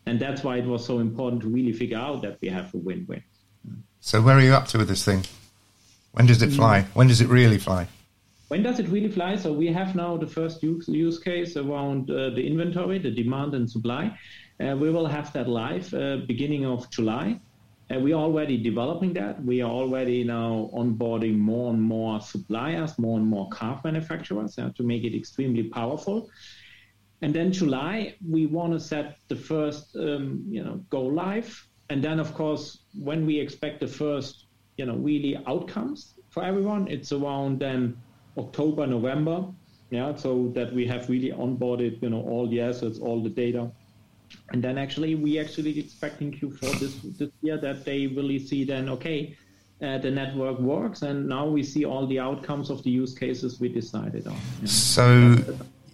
and 0.05 0.19
that's 0.19 0.43
why 0.43 0.57
it 0.57 0.65
was 0.65 0.85
so 0.85 0.99
important 0.99 1.41
to 1.43 1.47
really 1.47 1.73
figure 1.73 1.97
out 1.97 2.21
that 2.23 2.39
we 2.41 2.49
have 2.49 2.73
a 2.73 2.77
win-win. 2.77 3.23
So 4.01 4.21
where 4.21 4.37
are 4.37 4.41
you 4.41 4.53
up 4.53 4.67
to 4.69 4.77
with 4.79 4.89
this 4.89 5.05
thing? 5.05 5.23
When 6.11 6.25
does 6.25 6.41
it 6.41 6.51
fly? 6.51 6.81
Mm. 6.81 6.95
When 6.95 7.07
does 7.07 7.21
it 7.21 7.27
really 7.27 7.57
fly? 7.57 7.87
When 8.49 8.63
does 8.63 8.79
it 8.79 8.87
really 8.87 9.09
fly? 9.09 9.35
So 9.35 9.53
we 9.53 9.67
have 9.67 9.95
now 9.95 10.17
the 10.17 10.25
first 10.25 10.63
use, 10.63 10.87
use 10.87 11.19
case 11.19 11.55
around 11.55 12.09
uh, 12.09 12.31
the 12.31 12.45
inventory, 12.45 12.97
the 12.97 13.11
demand 13.11 13.53
and 13.53 13.69
supply. 13.69 14.17
Uh, 14.59 14.75
we 14.75 14.89
will 14.91 15.05
have 15.05 15.31
that 15.33 15.47
live 15.47 15.93
uh, 15.93 16.17
beginning 16.27 16.65
of 16.65 16.89
July. 16.89 17.39
Uh, 17.93 17.99
we 17.99 18.13
are 18.13 18.21
already 18.21 18.57
developing 18.61 19.13
that. 19.13 19.43
We 19.43 19.61
are 19.61 19.71
already 19.71 20.23
now 20.23 20.69
onboarding 20.73 21.37
more 21.37 21.71
and 21.71 21.81
more 21.81 22.21
suppliers, 22.21 22.99
more 22.99 23.17
and 23.17 23.27
more 23.27 23.49
car 23.49 23.79
manufacturers 23.83 24.59
uh, 24.59 24.69
to 24.75 24.83
make 24.83 25.03
it 25.03 25.15
extremely 25.15 25.63
powerful. 25.63 26.29
And 27.21 27.33
then 27.33 27.51
July, 27.51 28.15
we 28.27 28.45
want 28.45 28.73
to 28.73 28.79
set 28.79 29.17
the 29.27 29.35
first, 29.35 29.95
um, 29.95 30.43
you 30.49 30.63
know, 30.63 30.83
go 30.89 31.01
live 31.01 31.69
and 31.89 32.03
then 32.03 32.19
of 32.19 32.33
course 32.33 32.79
when 32.93 33.25
we 33.25 33.39
expect 33.39 33.79
the 33.79 33.87
first 33.87 34.45
you 34.77 34.85
know 34.85 34.95
really 34.95 35.37
outcomes 35.47 36.13
for 36.29 36.43
everyone 36.43 36.87
it's 36.87 37.11
around 37.11 37.59
then 37.59 37.97
october 38.37 38.85
november 38.85 39.45
yeah 39.89 40.15
so 40.15 40.51
that 40.53 40.71
we 40.73 40.85
have 40.85 41.09
really 41.09 41.31
onboarded 41.31 42.01
you 42.01 42.09
know 42.09 42.21
all 42.21 42.47
the 42.47 42.61
assets 42.61 42.99
all 42.99 43.21
the 43.21 43.29
data 43.29 43.71
and 44.51 44.63
then 44.63 44.77
actually 44.77 45.15
we 45.15 45.39
actually 45.39 45.77
expecting 45.79 46.31
q4 46.31 46.79
this 46.79 46.95
this 47.17 47.29
year 47.41 47.57
that 47.57 47.85
they 47.85 48.07
really 48.07 48.39
see 48.39 48.63
then 48.63 48.89
okay 48.89 49.35
uh, 49.81 49.97
the 49.97 50.11
network 50.11 50.59
works 50.59 51.03
and 51.03 51.27
now 51.27 51.47
we 51.47 51.63
see 51.63 51.85
all 51.85 52.05
the 52.07 52.19
outcomes 52.19 52.69
of 52.69 52.83
the 52.83 52.89
use 52.89 53.13
cases 53.17 53.59
we 53.59 53.69
decided 53.69 54.27
on 54.27 54.37
so 54.65 55.35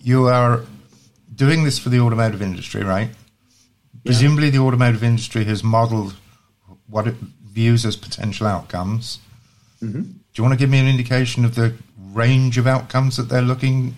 you 0.01 0.27
are 0.27 0.61
doing 1.35 1.63
this 1.63 1.77
for 1.77 1.89
the 1.89 1.99
automotive 1.99 2.41
industry 2.41 2.83
right 2.83 3.09
Presumably, 4.05 4.51
the 4.51 4.59
automotive 4.59 5.03
industry 5.03 5.43
has 5.45 5.63
modelled 5.63 6.13
what 6.87 7.07
it 7.07 7.15
views 7.43 7.85
as 7.85 7.95
potential 7.95 8.45
outcomes. 8.45 9.19
Mm-hmm. 9.81 10.01
Do 10.01 10.11
you 10.35 10.43
want 10.43 10.53
to 10.53 10.59
give 10.59 10.69
me 10.69 10.79
an 10.79 10.87
indication 10.87 11.43
of 11.43 11.55
the 11.55 11.73
range 12.13 12.59
of 12.59 12.67
outcomes 12.67 13.17
that 13.17 13.23
they're 13.23 13.41
looking 13.41 13.95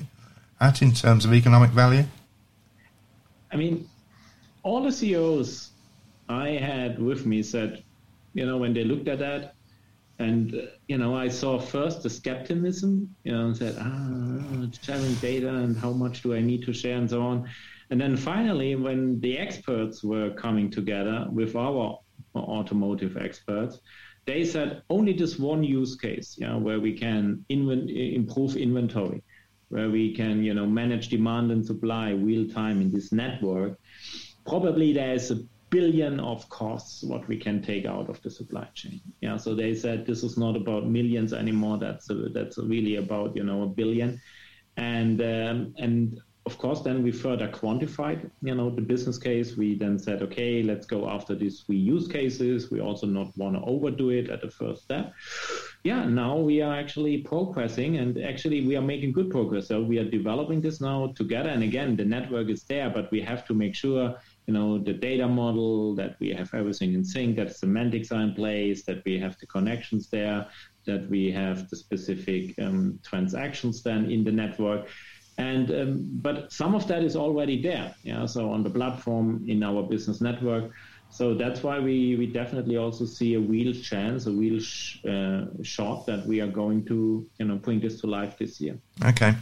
at 0.61 0.81
in 0.81 0.93
terms 0.93 1.25
of 1.25 1.33
economic 1.33 1.71
value? 1.71 2.05
I 3.51 3.57
mean, 3.57 3.89
all 4.67 4.83
the 4.83 4.91
CEOs 4.91 5.71
I 6.27 6.49
had 6.49 6.99
with 6.99 7.25
me 7.25 7.41
said, 7.41 7.83
you 8.33 8.45
know, 8.45 8.57
when 8.57 8.73
they 8.73 8.83
looked 8.83 9.07
at 9.07 9.19
that, 9.19 9.53
and 10.19 10.53
uh, 10.53 10.61
you 10.87 10.97
know, 10.97 11.15
I 11.15 11.27
saw 11.27 11.59
first 11.59 12.03
the 12.03 12.09
skepticism, 12.09 13.15
you 13.23 13.31
know, 13.31 13.45
and 13.45 13.55
said, 13.55 13.75
ah, 13.79 14.67
sharing 14.81 15.13
data 15.15 15.49
and 15.49 15.77
how 15.77 15.91
much 15.91 16.21
do 16.21 16.33
I 16.33 16.41
need 16.41 16.63
to 16.65 16.73
share 16.73 16.97
and 16.97 17.09
so 17.09 17.21
on. 17.21 17.49
And 17.91 18.01
then 18.01 18.17
finally, 18.17 18.75
when 18.75 19.19
the 19.21 19.37
experts 19.37 20.03
were 20.03 20.31
coming 20.31 20.69
together 20.69 21.27
with 21.31 21.55
our 21.55 21.99
automotive 22.35 23.15
experts, 23.15 23.79
they 24.25 24.43
said 24.43 24.81
only 24.89 25.13
this 25.13 25.39
one 25.39 25.63
use 25.63 25.95
case, 25.95 26.35
yeah, 26.37 26.55
where 26.57 26.81
we 26.81 26.93
can 26.97 27.45
improve 27.47 28.57
inventory, 28.57 29.23
where 29.69 29.89
we 29.89 30.13
can, 30.13 30.43
you 30.43 30.53
know, 30.53 30.65
manage 30.65 31.07
demand 31.07 31.51
and 31.51 31.65
supply 31.65 32.09
real 32.09 32.49
time 32.49 32.81
in 32.81 32.91
this 32.91 33.13
network. 33.13 33.79
Probably 34.47 34.93
there 34.93 35.13
is 35.13 35.31
a 35.31 35.39
billion 35.69 36.19
of 36.19 36.47
costs 36.49 37.03
what 37.03 37.27
we 37.27 37.37
can 37.37 37.61
take 37.61 37.85
out 37.85 38.09
of 38.09 38.21
the 38.21 38.31
supply 38.31 38.67
chain. 38.73 39.01
Yeah, 39.21 39.37
so 39.37 39.53
they 39.53 39.75
said 39.75 40.05
this 40.05 40.23
is 40.23 40.37
not 40.37 40.55
about 40.55 40.87
millions 40.87 41.33
anymore. 41.33 41.77
That's 41.77 42.09
a, 42.09 42.15
that's 42.29 42.57
really 42.57 42.95
about 42.95 43.35
you 43.35 43.43
know 43.43 43.63
a 43.63 43.67
billion, 43.67 44.21
and 44.77 45.21
um, 45.21 45.73
and 45.77 46.19
of 46.47 46.57
course, 46.57 46.79
then 46.79 47.03
we 47.03 47.11
further 47.11 47.49
quantified, 47.49 48.31
you 48.41 48.55
know, 48.55 48.69
the 48.69 48.81
business 48.81 49.17
case. 49.17 49.57
We 49.57 49.75
then 49.75 49.99
said, 49.99 50.21
okay, 50.21 50.63
let's 50.63 50.85
go 50.85 51.09
after 51.09 51.35
these 51.35 51.59
three 51.59 51.75
use 51.75 52.07
cases. 52.07 52.71
We 52.71 52.79
also 52.79 53.05
not 53.05 53.37
want 53.37 53.57
to 53.57 53.61
overdo 53.63 54.11
it 54.11 54.29
at 54.29 54.41
the 54.41 54.49
first 54.49 54.83
step. 54.83 55.13
Yeah, 55.83 56.05
now 56.05 56.37
we 56.37 56.61
are 56.61 56.73
actually 56.73 57.17
progressing, 57.17 57.97
and 57.97 58.17
actually 58.23 58.65
we 58.65 58.77
are 58.77 58.81
making 58.81 59.11
good 59.11 59.29
progress. 59.29 59.67
So 59.67 59.83
we 59.83 59.99
are 59.99 60.09
developing 60.09 60.61
this 60.61 60.79
now 60.79 61.11
together. 61.17 61.49
And 61.49 61.63
again, 61.63 61.97
the 61.97 62.05
network 62.05 62.47
is 62.47 62.63
there, 62.63 62.89
but 62.89 63.11
we 63.11 63.19
have 63.19 63.45
to 63.47 63.53
make 63.53 63.75
sure, 63.75 64.15
you 64.47 64.53
know, 64.53 64.77
the 64.77 64.93
data 64.93 65.27
model 65.27 65.93
that 65.95 66.15
we 66.19 66.29
have 66.29 66.53
everything 66.53 66.93
in 66.93 67.03
sync, 67.03 67.35
that 67.35 67.55
semantics 67.55 68.11
are 68.13 68.21
in 68.21 68.33
place, 68.33 68.83
that 68.83 69.03
we 69.05 69.19
have 69.19 69.37
the 69.39 69.45
connections 69.45 70.09
there, 70.09 70.47
that 70.85 71.07
we 71.09 71.29
have 71.31 71.69
the 71.69 71.75
specific 71.75 72.57
um, 72.59 72.97
transactions 73.03 73.83
then 73.83 74.09
in 74.09 74.23
the 74.23 74.31
network. 74.31 74.87
And 75.37 75.69
um, 75.69 76.09
but 76.13 76.51
some 76.51 76.73
of 76.73 76.87
that 76.87 77.03
is 77.03 77.15
already 77.15 77.61
there 77.61 77.93
yeah 78.01 78.25
so 78.25 78.49
on 78.51 78.63
the 78.63 78.71
platform 78.71 79.45
in 79.47 79.61
our 79.61 79.83
business 79.83 80.19
network. 80.19 80.71
So 81.09 81.35
that's 81.35 81.61
why 81.61 81.79
we 81.79 82.15
we 82.15 82.25
definitely 82.25 82.77
also 82.77 83.05
see 83.05 83.35
a 83.35 83.39
real 83.39 83.71
chance 83.73 84.25
a 84.25 84.31
real 84.31 84.59
sh- 84.59 85.05
uh, 85.05 85.45
shot 85.61 86.07
that 86.07 86.25
we 86.25 86.41
are 86.41 86.47
going 86.47 86.85
to 86.85 87.29
you 87.37 87.45
know 87.45 87.57
bring 87.57 87.79
this 87.79 88.01
to 88.01 88.07
life 88.07 88.39
this 88.39 88.59
year. 88.59 88.79
Okay. 89.05 89.35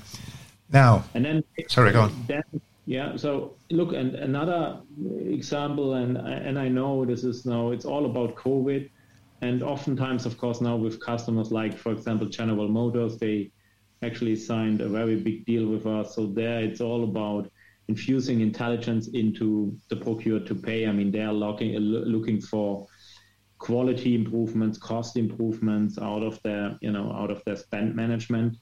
Now 0.74 1.06
and 1.14 1.24
then 1.24 1.44
sorry 1.70 1.94
go 1.94 2.02
on. 2.02 2.26
then, 2.28 2.44
yeah 2.86 3.16
so 3.16 3.58
look 3.72 3.94
and 3.94 4.16
another 4.16 4.82
example 5.20 5.96
and 5.96 6.18
and 6.18 6.60
i 6.60 6.68
know 6.68 7.06
this 7.06 7.24
is 7.24 7.46
now 7.46 7.72
it's 7.72 7.86
all 7.86 8.06
about 8.06 8.36
covid 8.36 8.90
and 9.42 9.64
oftentimes 9.64 10.26
of 10.26 10.38
course 10.38 10.62
now 10.62 10.76
with 10.76 11.00
customers 11.00 11.52
like 11.52 11.76
for 11.78 11.92
example 11.92 12.28
general 12.28 12.68
motors 12.68 13.18
they 13.18 13.52
actually 14.06 14.36
signed 14.36 14.82
a 14.82 14.90
very 14.90 15.16
big 15.16 15.46
deal 15.46 15.68
with 15.68 15.86
us. 15.86 16.16
So 16.16 16.28
there, 16.28 16.60
it's 16.60 16.82
all 16.82 17.04
about 17.04 17.50
infusing 17.88 18.42
intelligence 18.42 19.10
into 19.10 19.78
the 19.90 19.96
procure 19.96 20.40
to 20.40 20.56
pay. 20.56 20.88
I 20.88 20.92
mean, 20.92 21.12
they 21.12 21.22
are 21.22 21.34
looking 21.34 21.76
looking 21.78 22.42
for 22.42 22.88
quality 23.58 24.16
improvements, 24.16 24.78
cost 24.78 25.18
improvements 25.18 25.98
out 25.98 26.24
of 26.24 26.42
their 26.44 26.78
you 26.82 26.92
know 26.92 27.12
out 27.12 27.32
of 27.32 27.44
their 27.46 27.56
spend 27.56 27.96
management 27.96 28.58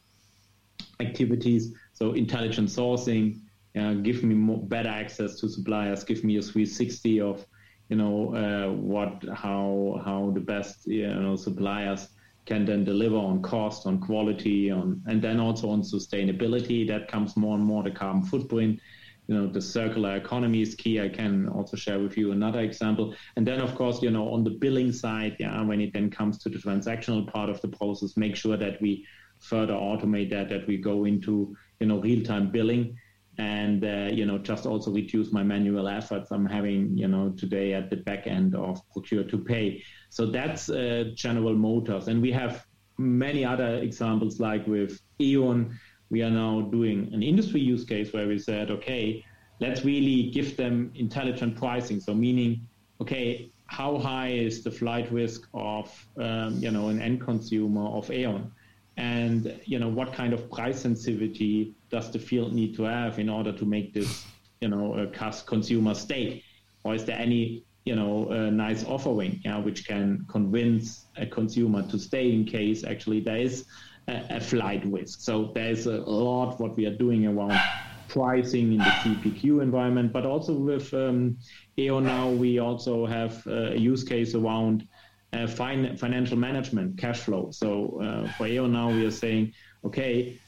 activities. 0.99 1.73
So 1.93 2.13
intelligent 2.13 2.69
sourcing, 2.69 3.41
give 3.75 4.23
me 4.23 4.35
more, 4.35 4.59
better 4.59 4.89
access 4.89 5.39
to 5.39 5.49
suppliers, 5.49 6.03
give 6.03 6.23
me 6.23 6.37
a 6.37 6.41
360 6.41 7.21
of 7.21 7.45
you 7.89 7.97
know 7.97 8.33
uh, 8.35 8.71
what 8.73 9.23
how 9.33 10.01
how 10.05 10.31
the 10.33 10.39
best 10.39 10.87
you 10.87 11.07
know 11.07 11.35
suppliers 11.35 12.09
can 12.45 12.65
then 12.65 12.83
deliver 12.83 13.15
on 13.15 13.41
cost, 13.41 13.85
on 13.87 13.99
quality, 13.99 14.69
on 14.69 15.01
and 15.07 15.21
then 15.21 15.39
also 15.39 15.69
on 15.69 15.81
sustainability. 15.81 16.87
That 16.87 17.07
comes 17.07 17.37
more 17.37 17.55
and 17.55 17.63
more 17.63 17.83
the 17.83 17.91
carbon 17.91 18.23
footprint. 18.23 18.79
You 19.27 19.35
know, 19.35 19.47
the 19.47 19.61
circular 19.61 20.17
economy 20.17 20.61
is 20.61 20.75
key. 20.75 20.99
I 20.99 21.07
can 21.07 21.47
also 21.47 21.77
share 21.77 21.99
with 21.99 22.17
you 22.17 22.33
another 22.33 22.59
example. 22.59 23.15
And 23.37 23.47
then, 23.47 23.61
of 23.61 23.73
course, 23.73 24.01
you 24.01 24.11
know, 24.11 24.33
on 24.33 24.43
the 24.43 24.49
billing 24.49 24.91
side, 24.91 25.37
yeah, 25.39 25.61
when 25.63 25.79
it 25.79 25.93
then 25.93 26.09
comes 26.09 26.37
to 26.39 26.49
the 26.49 26.57
transactional 26.57 27.31
part 27.31 27.49
of 27.49 27.61
the 27.61 27.69
process, 27.69 28.17
make 28.17 28.35
sure 28.35 28.57
that 28.57 28.81
we 28.81 29.05
further 29.39 29.73
automate 29.73 30.29
that, 30.31 30.49
that 30.49 30.67
we 30.67 30.75
go 30.75 31.05
into, 31.05 31.55
you 31.79 31.87
know, 31.87 32.01
real-time 32.01 32.51
billing 32.51 32.97
and 33.37 33.83
uh, 33.83 34.09
you 34.11 34.25
know 34.25 34.37
just 34.37 34.65
also 34.65 34.91
reduce 34.91 35.31
my 35.31 35.41
manual 35.41 35.87
efforts 35.87 36.29
i'm 36.31 36.45
having 36.45 36.95
you 36.95 37.07
know 37.07 37.33
today 37.37 37.73
at 37.73 37.89
the 37.89 37.95
back 37.95 38.27
end 38.27 38.55
of 38.55 38.81
procure 38.91 39.23
to 39.23 39.37
pay. 39.37 39.83
So 40.09 40.27
that's 40.27 40.69
uh, 40.69 41.05
general 41.15 41.55
motors. 41.55 42.07
And 42.07 42.21
we 42.21 42.31
have 42.31 42.67
many 42.97 43.43
other 43.43 43.77
examples 43.77 44.39
like 44.39 44.67
with 44.67 45.01
E.ON 45.19 45.79
we 46.11 46.21
are 46.21 46.29
now 46.29 46.61
doing 46.61 47.09
an 47.11 47.23
industry 47.23 47.59
use 47.59 47.83
case 47.83 48.13
where 48.13 48.27
we 48.27 48.37
said 48.37 48.69
okay 48.69 49.25
let's 49.59 49.83
really 49.83 50.29
give 50.29 50.55
them 50.57 50.91
intelligent 50.95 51.57
pricing. 51.57 51.99
So 51.99 52.13
meaning 52.13 52.67
okay 53.01 53.49
how 53.65 53.97
high 53.97 54.29
is 54.29 54.63
the 54.63 54.69
flight 54.69 55.11
risk 55.11 55.47
of 55.55 55.85
um, 56.17 56.59
you 56.59 56.69
know 56.69 56.89
an 56.89 57.01
end 57.01 57.21
consumer 57.21 57.87
of 57.87 58.11
E.ON 58.11 58.51
and 58.97 59.59
you 59.65 59.79
know 59.79 59.89
what 59.89 60.13
kind 60.13 60.33
of 60.33 60.49
price 60.51 60.81
sensitivity 60.81 61.73
does 61.89 62.11
the 62.11 62.19
field 62.19 62.53
need 62.53 62.75
to 62.75 62.83
have 62.83 63.17
in 63.19 63.29
order 63.29 63.51
to 63.51 63.65
make 63.65 63.93
this 63.93 64.25
you 64.61 64.67
know 64.67 64.93
a 64.95 65.31
consumer 65.45 65.93
stay 65.93 66.43
or 66.83 66.93
is 66.93 67.05
there 67.05 67.17
any 67.17 67.63
you 67.85 67.95
know 67.95 68.49
nice 68.49 68.83
offering 68.85 69.41
yeah, 69.43 69.57
which 69.57 69.85
can 69.87 70.25
convince 70.29 71.05
a 71.17 71.25
consumer 71.25 71.83
to 71.89 71.99
stay 71.99 72.31
in 72.31 72.45
case 72.45 72.83
actually 72.83 73.19
there 73.19 73.37
is 73.37 73.65
a, 74.07 74.25
a 74.37 74.39
flight 74.39 74.83
risk? 74.85 75.19
So 75.21 75.51
there's 75.53 75.85
a 75.85 75.97
lot 75.97 76.59
what 76.59 76.75
we 76.77 76.85
are 76.85 76.95
doing 76.95 77.27
around 77.27 77.59
pricing 78.07 78.73
in 78.73 78.77
the 78.77 78.83
CPQ 78.83 79.61
environment 79.61 80.13
but 80.13 80.25
also 80.25 80.53
with 80.53 80.93
um, 80.93 81.37
E.ON 81.77 82.03
now 82.03 82.29
we 82.29 82.59
also 82.59 83.05
have 83.05 83.45
a 83.47 83.75
use 83.77 84.03
case 84.03 84.35
around 84.35 84.87
uh, 85.33 85.47
fin- 85.47 85.97
financial 85.97 86.37
management, 86.37 86.97
cash 86.97 87.19
flow. 87.19 87.49
So 87.51 88.01
uh, 88.01 88.31
for 88.33 88.47
E.ON 88.47 88.71
now, 88.71 88.89
we 88.89 89.05
are 89.05 89.11
saying, 89.11 89.53
okay, 89.83 90.39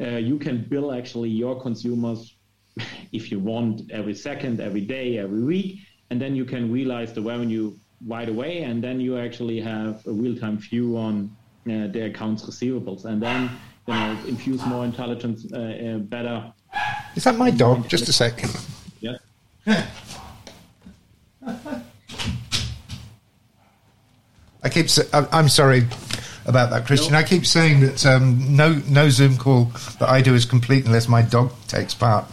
uh, 0.00 0.16
you 0.16 0.38
can 0.38 0.64
bill 0.68 0.92
actually 0.92 1.30
your 1.30 1.60
consumers 1.60 2.36
if 3.12 3.30
you 3.30 3.38
want 3.38 3.90
every 3.90 4.14
second, 4.14 4.60
every 4.60 4.82
day, 4.82 5.18
every 5.18 5.42
week, 5.42 5.80
and 6.10 6.20
then 6.20 6.36
you 6.36 6.44
can 6.44 6.70
realize 6.72 7.12
the 7.12 7.22
revenue 7.22 7.74
right 8.06 8.28
away, 8.28 8.62
and 8.62 8.82
then 8.82 9.00
you 9.00 9.18
actually 9.18 9.60
have 9.60 10.06
a 10.06 10.12
real-time 10.12 10.58
view 10.58 10.96
on 10.96 11.36
uh, 11.66 11.88
the 11.88 12.06
accounts 12.06 12.44
receivables, 12.44 13.04
and 13.04 13.20
then 13.20 13.50
you 13.86 13.94
know 13.94 14.18
infuse 14.26 14.64
more 14.66 14.84
intelligence, 14.84 15.46
uh, 15.52 15.58
uh, 15.58 15.98
better. 15.98 16.52
Is 17.16 17.24
that 17.24 17.36
my 17.36 17.50
dog? 17.50 17.88
Just 17.88 18.08
a 18.08 18.12
second. 18.12 18.56
Yeah. 19.00 19.16
I 24.68 24.70
keep. 24.70 24.88
I'm 25.32 25.48
sorry 25.48 25.86
about 26.44 26.68
that, 26.70 26.84
Christian. 26.84 27.14
I 27.14 27.22
keep 27.22 27.46
saying 27.46 27.80
that 27.80 28.04
um, 28.04 28.54
no 28.54 28.82
no 28.86 29.08
Zoom 29.08 29.38
call 29.38 29.72
that 29.98 30.10
I 30.10 30.20
do 30.20 30.34
is 30.34 30.44
complete 30.44 30.84
unless 30.84 31.08
my 31.08 31.22
dog 31.22 31.52
takes 31.68 31.94
part. 31.94 32.26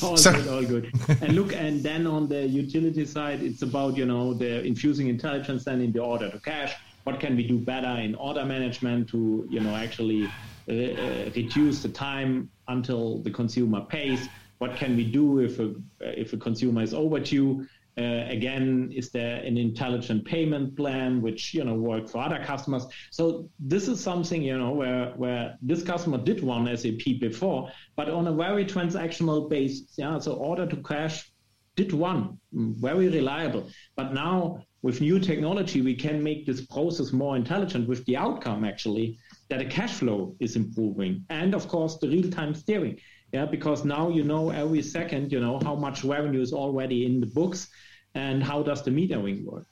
all 0.00 0.16
so. 0.16 0.32
good, 0.32 0.48
all 0.48 0.62
good. 0.62 0.92
and 1.22 1.32
look, 1.32 1.52
and 1.52 1.82
then 1.82 2.06
on 2.06 2.28
the 2.28 2.46
utility 2.46 3.04
side, 3.04 3.42
it's 3.42 3.62
about 3.62 3.96
you 3.96 4.06
know 4.06 4.32
the 4.32 4.62
infusing 4.64 5.08
intelligence 5.08 5.64
then 5.64 5.80
in 5.80 5.90
the 5.90 5.98
order 5.98 6.30
to 6.30 6.38
cash. 6.38 6.72
What 7.02 7.18
can 7.18 7.34
we 7.34 7.44
do 7.48 7.58
better 7.58 8.00
in 8.00 8.14
order 8.14 8.44
management 8.44 9.08
to 9.08 9.44
you 9.50 9.58
know 9.58 9.74
actually 9.74 10.26
uh, 10.26 10.72
uh, 10.72 11.30
reduce 11.34 11.82
the 11.82 11.88
time 11.88 12.48
until 12.68 13.18
the 13.18 13.30
consumer 13.32 13.80
pays? 13.80 14.28
What 14.58 14.76
can 14.76 14.96
we 14.96 15.04
do 15.04 15.40
if 15.40 15.58
a 15.58 15.74
if 16.00 16.32
a 16.32 16.36
consumer 16.36 16.82
is 16.82 16.94
overdue? 16.94 17.66
Uh, 17.98 18.26
again, 18.28 18.92
is 18.94 19.10
there 19.10 19.36
an 19.36 19.56
intelligent 19.56 20.22
payment 20.24 20.76
plan 20.76 21.22
which 21.22 21.54
you 21.54 21.64
know 21.64 21.74
worked 21.74 22.10
for 22.10 22.18
other 22.18 22.42
customers? 22.44 22.86
So 23.10 23.48
this 23.58 23.88
is 23.88 24.00
something 24.00 24.42
you 24.42 24.58
know 24.58 24.72
where 24.72 25.12
where 25.16 25.56
this 25.62 25.82
customer 25.82 26.18
did 26.18 26.42
run 26.42 26.64
SAP 26.76 27.20
before, 27.20 27.70
but 27.96 28.10
on 28.10 28.26
a 28.26 28.32
very 28.32 28.66
transactional 28.66 29.48
basis. 29.48 29.94
Yeah, 29.96 30.18
so 30.18 30.34
order 30.34 30.66
to 30.66 30.76
cash 30.82 31.32
did 31.76 31.92
run 31.92 32.38
mm, 32.54 32.74
very 32.76 33.08
reliable, 33.08 33.68
but 33.96 34.12
now 34.12 34.62
with 34.82 35.00
new 35.00 35.18
technology 35.18 35.80
we 35.82 35.94
can 35.94 36.22
make 36.22 36.46
this 36.46 36.60
process 36.66 37.12
more 37.12 37.34
intelligent 37.34 37.88
with 37.88 38.04
the 38.04 38.16
outcome 38.16 38.64
actually 38.64 39.18
that 39.48 39.58
the 39.58 39.64
cash 39.64 39.94
flow 39.94 40.36
is 40.38 40.54
improving 40.54 41.24
and 41.28 41.54
of 41.54 41.66
course 41.66 41.98
the 41.98 42.08
real-time 42.08 42.54
steering 42.54 42.96
yeah 43.32 43.44
because 43.44 43.84
now 43.84 44.08
you 44.08 44.24
know 44.24 44.50
every 44.50 44.82
second 44.82 45.32
you 45.32 45.40
know 45.40 45.58
how 45.62 45.74
much 45.74 46.04
revenue 46.04 46.40
is 46.40 46.52
already 46.52 47.06
in 47.06 47.20
the 47.20 47.26
books 47.26 47.68
and 48.16 48.42
how 48.42 48.62
does 48.62 48.82
the 48.82 48.90
metering 48.90 49.44
work. 49.44 49.66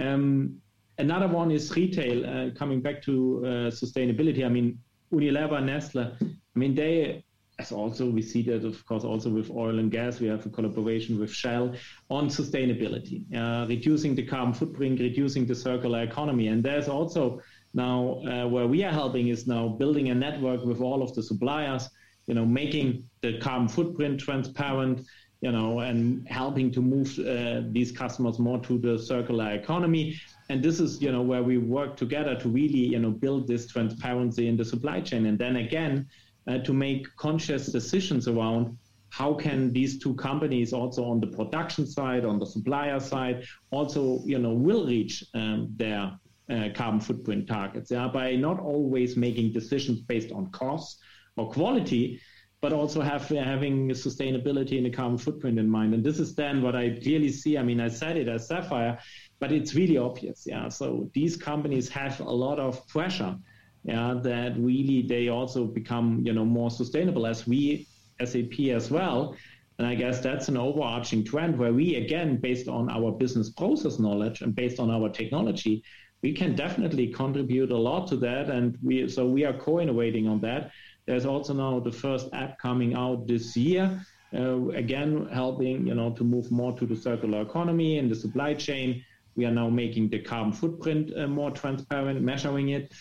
Um, 0.00 0.58
another 0.98 1.28
one 1.28 1.50
is 1.50 1.74
retail. 1.74 2.26
Uh, 2.26 2.50
coming 2.54 2.80
back 2.82 3.02
to 3.02 3.42
uh, 3.44 3.48
sustainability, 3.70 4.44
I 4.44 4.48
mean 4.48 4.78
Unilever, 5.12 5.64
Nestle. 5.64 6.12
I 6.20 6.58
mean 6.58 6.74
they 6.74 7.24
as 7.60 7.70
also 7.70 8.10
we 8.10 8.20
see 8.20 8.42
that 8.42 8.64
of 8.64 8.84
course 8.84 9.04
also 9.04 9.30
with 9.30 9.48
oil 9.48 9.78
and 9.78 9.88
gas 9.92 10.18
we 10.18 10.26
have 10.26 10.44
a 10.44 10.48
collaboration 10.48 11.20
with 11.20 11.32
shell 11.32 11.72
on 12.10 12.26
sustainability 12.26 13.22
uh, 13.32 13.64
reducing 13.68 14.12
the 14.16 14.26
carbon 14.26 14.52
footprint 14.52 14.98
reducing 14.98 15.46
the 15.46 15.54
circular 15.54 16.02
economy 16.02 16.48
and 16.48 16.64
there's 16.64 16.88
also 16.88 17.40
now 17.72 18.20
uh, 18.26 18.48
where 18.48 18.66
we 18.66 18.82
are 18.82 18.90
helping 18.90 19.28
is 19.28 19.46
now 19.46 19.68
building 19.68 20.10
a 20.10 20.14
network 20.14 20.64
with 20.64 20.80
all 20.80 21.00
of 21.00 21.14
the 21.14 21.22
suppliers 21.22 21.88
you 22.26 22.34
know 22.34 22.46
making 22.46 23.04
the 23.20 23.38
carbon 23.38 23.68
footprint 23.68 24.20
transparent 24.20 25.00
you 25.44 25.52
know, 25.52 25.80
and 25.80 26.26
helping 26.26 26.70
to 26.72 26.80
move 26.80 27.18
uh, 27.18 27.60
these 27.70 27.92
customers 27.92 28.38
more 28.38 28.58
to 28.60 28.78
the 28.78 28.98
circular 28.98 29.50
economy. 29.50 30.18
And 30.48 30.62
this 30.62 30.80
is, 30.80 31.02
you 31.02 31.12
know, 31.12 31.20
where 31.20 31.42
we 31.42 31.58
work 31.58 31.98
together 31.98 32.34
to 32.36 32.48
really, 32.48 32.78
you 32.94 32.98
know, 32.98 33.10
build 33.10 33.46
this 33.46 33.66
transparency 33.66 34.48
in 34.48 34.56
the 34.56 34.64
supply 34.64 35.02
chain. 35.02 35.26
And 35.26 35.38
then 35.38 35.56
again, 35.56 36.08
uh, 36.48 36.58
to 36.58 36.72
make 36.72 37.14
conscious 37.16 37.66
decisions 37.66 38.26
around 38.26 38.78
how 39.10 39.34
can 39.34 39.70
these 39.70 39.98
two 39.98 40.14
companies 40.14 40.72
also 40.72 41.04
on 41.04 41.20
the 41.20 41.26
production 41.26 41.86
side, 41.86 42.24
on 42.24 42.38
the 42.38 42.46
supplier 42.46 42.98
side, 42.98 43.44
also, 43.70 44.22
you 44.24 44.38
know, 44.38 44.54
will 44.54 44.86
reach 44.86 45.22
um, 45.34 45.68
their 45.76 46.18
uh, 46.50 46.68
carbon 46.74 47.00
footprint 47.00 47.46
targets 47.46 47.90
yeah, 47.90 48.08
by 48.08 48.34
not 48.34 48.60
always 48.60 49.14
making 49.14 49.52
decisions 49.52 50.00
based 50.00 50.32
on 50.32 50.50
cost 50.52 51.00
or 51.36 51.50
quality, 51.50 52.20
but 52.60 52.72
also 52.72 53.00
have 53.00 53.28
having 53.28 53.90
sustainability 53.90 54.78
and 54.78 54.86
a 54.86 54.90
carbon 54.90 55.18
footprint 55.18 55.58
in 55.58 55.68
mind. 55.68 55.92
And 55.94 56.02
this 56.02 56.18
is 56.18 56.34
then 56.34 56.62
what 56.62 56.74
I 56.74 56.98
clearly 57.02 57.30
see. 57.30 57.58
I 57.58 57.62
mean, 57.62 57.80
I 57.80 57.88
said 57.88 58.16
it 58.16 58.28
as 58.28 58.48
Sapphire, 58.48 58.98
but 59.38 59.52
it's 59.52 59.74
really 59.74 59.98
obvious. 59.98 60.44
Yeah. 60.46 60.68
So 60.68 61.10
these 61.14 61.36
companies 61.36 61.88
have 61.90 62.20
a 62.20 62.30
lot 62.30 62.58
of 62.58 62.86
pressure. 62.88 63.36
Yeah, 63.84 64.14
that 64.22 64.56
really 64.56 65.02
they 65.02 65.28
also 65.28 65.66
become 65.66 66.22
you 66.24 66.32
know 66.32 66.46
more 66.46 66.70
sustainable 66.70 67.26
as 67.26 67.46
we 67.46 67.86
SAP 68.24 68.58
as 68.72 68.90
well. 68.90 69.36
And 69.78 69.86
I 69.86 69.94
guess 69.94 70.20
that's 70.20 70.48
an 70.48 70.56
overarching 70.56 71.24
trend 71.24 71.58
where 71.58 71.72
we, 71.72 71.96
again, 71.96 72.36
based 72.36 72.68
on 72.68 72.88
our 72.88 73.10
business 73.10 73.50
process 73.50 73.98
knowledge 73.98 74.40
and 74.40 74.54
based 74.54 74.78
on 74.78 74.90
our 74.90 75.08
technology, 75.08 75.82
we 76.22 76.32
can 76.32 76.54
definitely 76.54 77.08
contribute 77.08 77.72
a 77.72 77.76
lot 77.76 78.06
to 78.08 78.16
that. 78.18 78.50
And 78.50 78.78
we, 78.82 79.08
so 79.08 79.26
we 79.26 79.44
are 79.44 79.52
co-innovating 79.52 80.28
on 80.28 80.40
that. 80.42 80.70
There's 81.06 81.26
also 81.26 81.52
now 81.52 81.80
the 81.80 81.92
first 81.92 82.28
app 82.32 82.58
coming 82.58 82.94
out 82.94 83.26
this 83.26 83.56
year, 83.56 84.04
uh, 84.34 84.68
again 84.70 85.28
helping 85.32 85.86
you 85.86 85.94
know 85.94 86.10
to 86.12 86.24
move 86.24 86.50
more 86.50 86.72
to 86.78 86.86
the 86.86 86.96
circular 86.96 87.42
economy 87.42 87.98
and 87.98 88.10
the 88.10 88.14
supply 88.14 88.54
chain. 88.54 89.04
We 89.36 89.44
are 89.46 89.50
now 89.50 89.68
making 89.68 90.10
the 90.10 90.20
carbon 90.20 90.52
footprint 90.52 91.10
uh, 91.16 91.26
more 91.26 91.50
transparent, 91.50 92.22
measuring 92.22 92.70
it, 92.70 92.92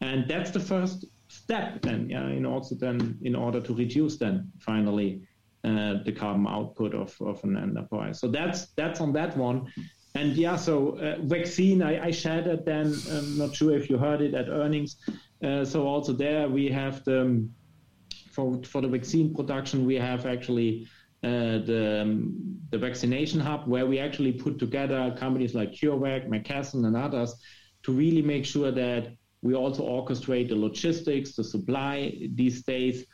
and 0.00 0.28
that's 0.28 0.50
the 0.50 0.60
first 0.60 1.06
step. 1.28 1.82
Then, 1.82 2.08
yeah, 2.10 2.28
in 2.28 2.46
also 2.46 2.74
then 2.74 3.18
in 3.22 3.34
order 3.34 3.60
to 3.60 3.74
reduce 3.74 4.18
then 4.18 4.52
finally 4.58 5.22
uh, 5.64 5.94
the 6.04 6.12
carbon 6.12 6.46
output 6.46 6.94
of, 6.94 7.16
of 7.20 7.42
an 7.44 7.56
enterprise. 7.56 8.20
So 8.20 8.28
that's 8.28 8.66
that's 8.76 9.00
on 9.00 9.12
that 9.14 9.36
one. 9.36 9.72
And 10.18 10.36
yeah, 10.36 10.56
so 10.56 10.98
uh, 10.98 11.16
vaccine, 11.20 11.80
I, 11.80 12.06
I 12.06 12.10
shared 12.10 12.48
it 12.48 12.64
then. 12.64 12.86
I'm 13.12 13.38
not 13.38 13.54
sure 13.54 13.72
if 13.76 13.88
you 13.88 13.96
heard 13.98 14.20
it 14.20 14.34
at 14.34 14.48
earnings. 14.48 14.96
Uh, 15.44 15.64
so 15.64 15.86
also 15.86 16.12
there 16.12 16.48
we 16.48 16.68
have 16.80 17.04
the 17.04 17.48
for 18.32 18.60
for 18.64 18.80
the 18.82 18.88
vaccine 18.88 19.32
production 19.32 19.86
we 19.86 19.94
have 19.94 20.26
actually 20.26 20.88
uh, 21.22 21.58
the 21.70 22.00
um, 22.02 22.58
the 22.70 22.78
vaccination 22.78 23.38
hub 23.38 23.68
where 23.68 23.86
we 23.86 24.00
actually 24.00 24.32
put 24.32 24.58
together 24.58 25.14
companies 25.16 25.54
like 25.54 25.70
CureVac, 25.70 26.28
McKesson, 26.28 26.84
and 26.88 26.96
others 26.96 27.30
to 27.84 27.92
really 27.92 28.22
make 28.22 28.44
sure 28.44 28.72
that 28.72 29.02
we 29.42 29.54
also 29.54 29.82
orchestrate 29.84 30.48
the 30.48 30.56
logistics, 30.56 31.36
the 31.36 31.44
supply 31.44 31.94
these 32.34 32.64
days, 32.64 33.06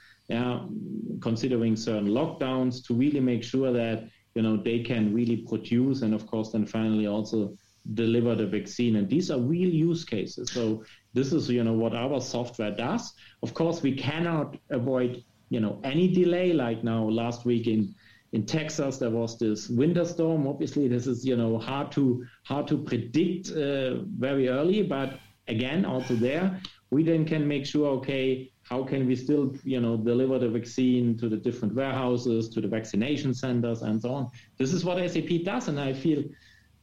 considering 1.20 1.76
certain 1.76 2.08
lockdowns 2.08 2.82
to 2.86 2.94
really 2.94 3.20
make 3.20 3.44
sure 3.44 3.70
that 3.72 4.08
you 4.34 4.42
know 4.42 4.56
they 4.56 4.80
can 4.80 5.14
really 5.14 5.36
produce 5.36 6.02
and 6.02 6.14
of 6.14 6.26
course 6.26 6.52
then 6.52 6.66
finally 6.66 7.06
also 7.06 7.54
deliver 7.92 8.34
the 8.34 8.46
vaccine. 8.46 8.96
And 8.96 9.08
these 9.08 9.30
are 9.30 9.38
real 9.38 9.68
use 9.68 10.04
cases. 10.04 10.50
So 10.50 10.84
this 11.12 11.32
is 11.32 11.50
you 11.50 11.62
know 11.62 11.74
what 11.74 11.94
our 11.94 12.20
software 12.20 12.70
does. 12.70 13.12
Of 13.42 13.54
course 13.54 13.82
we 13.82 13.94
cannot 13.94 14.56
avoid 14.70 15.22
you 15.50 15.60
know 15.60 15.80
any 15.84 16.08
delay. 16.08 16.52
Like 16.52 16.82
now 16.82 17.08
last 17.08 17.44
week 17.44 17.66
in 17.66 17.94
in 18.32 18.46
Texas 18.46 18.98
there 18.98 19.10
was 19.10 19.38
this 19.38 19.68
winter 19.68 20.04
storm. 20.04 20.46
Obviously 20.46 20.88
this 20.88 21.06
is 21.06 21.24
you 21.24 21.36
know 21.36 21.58
hard 21.58 21.92
to 21.92 22.24
hard 22.44 22.66
to 22.68 22.78
predict 22.78 23.50
uh, 23.50 24.02
very 24.18 24.48
early. 24.48 24.82
But 24.82 25.18
again 25.46 25.84
also 25.84 26.14
there 26.14 26.60
we 26.90 27.02
then 27.02 27.24
can 27.26 27.46
make 27.46 27.66
sure 27.66 27.88
okay 27.88 28.50
how 28.64 28.82
can 28.82 29.06
we 29.06 29.14
still 29.14 29.54
you 29.64 29.80
know 29.80 29.96
deliver 29.96 30.38
the 30.38 30.48
vaccine 30.48 31.16
to 31.18 31.28
the 31.28 31.36
different 31.36 31.74
warehouses 31.74 32.48
to 32.48 32.60
the 32.60 32.68
vaccination 32.68 33.34
centers 33.34 33.82
and 33.82 34.00
so 34.00 34.12
on? 34.12 34.30
This 34.58 34.72
is 34.72 34.84
what 34.84 34.98
sap 35.10 35.28
does 35.44 35.68
and 35.68 35.78
i 35.78 35.92
feel 35.92 36.24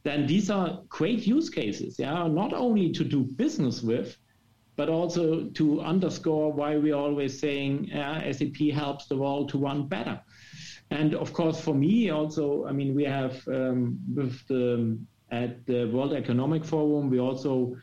then 0.04 0.26
these 0.26 0.50
are 0.50 0.80
great 0.88 1.26
use 1.26 1.48
cases 1.50 1.96
yeah 1.98 2.26
not 2.26 2.52
only 2.52 2.90
to 2.92 3.04
do 3.04 3.20
business 3.22 3.82
with 3.82 4.16
but 4.76 4.88
also 4.88 5.44
to 5.50 5.80
underscore 5.82 6.52
why 6.52 6.76
we're 6.76 6.94
always 6.94 7.38
saying 7.38 7.92
uh, 7.92 8.32
sap 8.32 8.56
helps 8.72 9.06
the 9.06 9.16
world 9.16 9.50
to 9.50 9.58
run 9.58 9.86
better. 9.86 10.18
And 10.90 11.14
of 11.14 11.32
course 11.32 11.60
for 11.60 11.74
me 11.74 12.10
also 12.10 12.66
i 12.66 12.72
mean 12.72 12.94
we 12.94 13.04
have 13.04 13.34
um, 13.48 13.98
with 14.14 14.46
the 14.46 14.98
at 15.30 15.64
the 15.66 15.86
world 15.86 16.12
economic 16.12 16.64
forum 16.64 17.10
we 17.10 17.18
also 17.18 17.74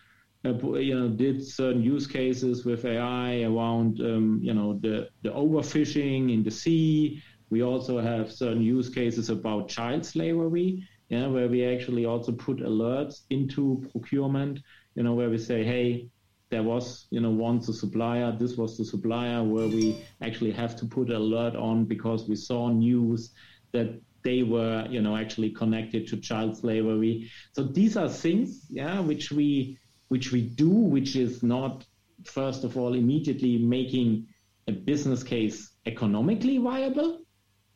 uh, 0.46 0.54
you 0.76 0.98
know, 0.98 1.10
did 1.10 1.46
certain 1.46 1.84
use 1.84 2.08
cases 2.08 2.66
with 2.66 2.86
AI 2.86 3.44
around, 3.44 4.00
um, 4.00 4.40
you 4.42 4.54
know, 4.54 4.80
the, 4.82 5.10
the 5.22 5.30
overfishing 5.30 6.34
in 6.34 6.44
the 6.44 6.52
sea. 6.52 7.22
We 7.50 7.64
also 7.64 8.00
have 8.00 8.32
certain 8.32 8.62
use 8.62 8.90
cases 8.90 9.30
about 9.30 9.68
child 9.68 10.06
slavery, 10.06 10.88
yeah, 11.10 11.28
where 11.28 11.48
we 11.48 11.66
actually 11.66 12.06
also 12.06 12.32
put 12.32 12.60
alerts 12.60 13.22
into 13.32 13.86
procurement, 13.92 14.60
you 14.96 15.04
know, 15.04 15.14
where 15.14 15.30
we 15.30 15.38
say, 15.38 15.64
hey, 15.64 16.08
there 16.52 16.64
was, 16.64 17.08
you 17.12 17.20
know, 17.20 17.32
once 17.32 17.68
a 17.68 17.74
supplier, 17.74 18.32
this 18.32 18.56
was 18.56 18.78
the 18.78 18.86
supplier 18.86 19.44
where 19.44 19.68
we 19.68 20.04
actually 20.24 20.52
have 20.52 20.76
to 20.78 20.86
put 20.86 21.10
alert 21.10 21.56
on 21.56 21.86
because 21.86 22.30
we 22.30 22.36
saw 22.36 22.70
news 22.70 23.34
that 23.72 24.00
they 24.24 24.44
were, 24.44 24.88
you 24.90 25.02
know, 25.02 25.16
actually 25.16 25.52
connected 25.52 26.08
to 26.08 26.18
child 26.18 26.58
slavery. 26.58 27.30
So 27.54 27.64
these 27.64 27.98
are 27.98 28.10
things, 28.10 28.66
yeah, 28.70 29.00
which 29.00 29.32
we 29.32 29.78
which 30.10 30.32
we 30.32 30.42
do, 30.42 30.70
which 30.70 31.16
is 31.16 31.42
not, 31.42 31.86
first 32.26 32.64
of 32.64 32.78
all, 32.78 32.94
immediately 32.94 33.58
making 33.58 34.28
a 34.68 34.72
business 34.72 35.24
case 35.24 35.72
economically 35.86 36.58
viable. 36.58 37.22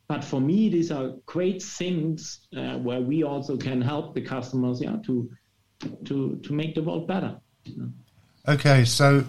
But 0.06 0.22
for 0.22 0.40
me, 0.40 0.68
these 0.68 0.90
are 0.92 1.14
great 1.24 1.62
things 1.62 2.40
uh, 2.54 2.76
where 2.78 3.00
we 3.00 3.22
also 3.22 3.56
can 3.56 3.80
help 3.80 4.14
the 4.14 4.20
customers 4.20 4.82
yeah, 4.82 4.96
to, 5.06 5.30
to, 6.04 6.36
to 6.42 6.52
make 6.52 6.74
the 6.74 6.82
world 6.82 7.08
better. 7.08 7.40
Okay, 8.46 8.84
so 8.84 9.24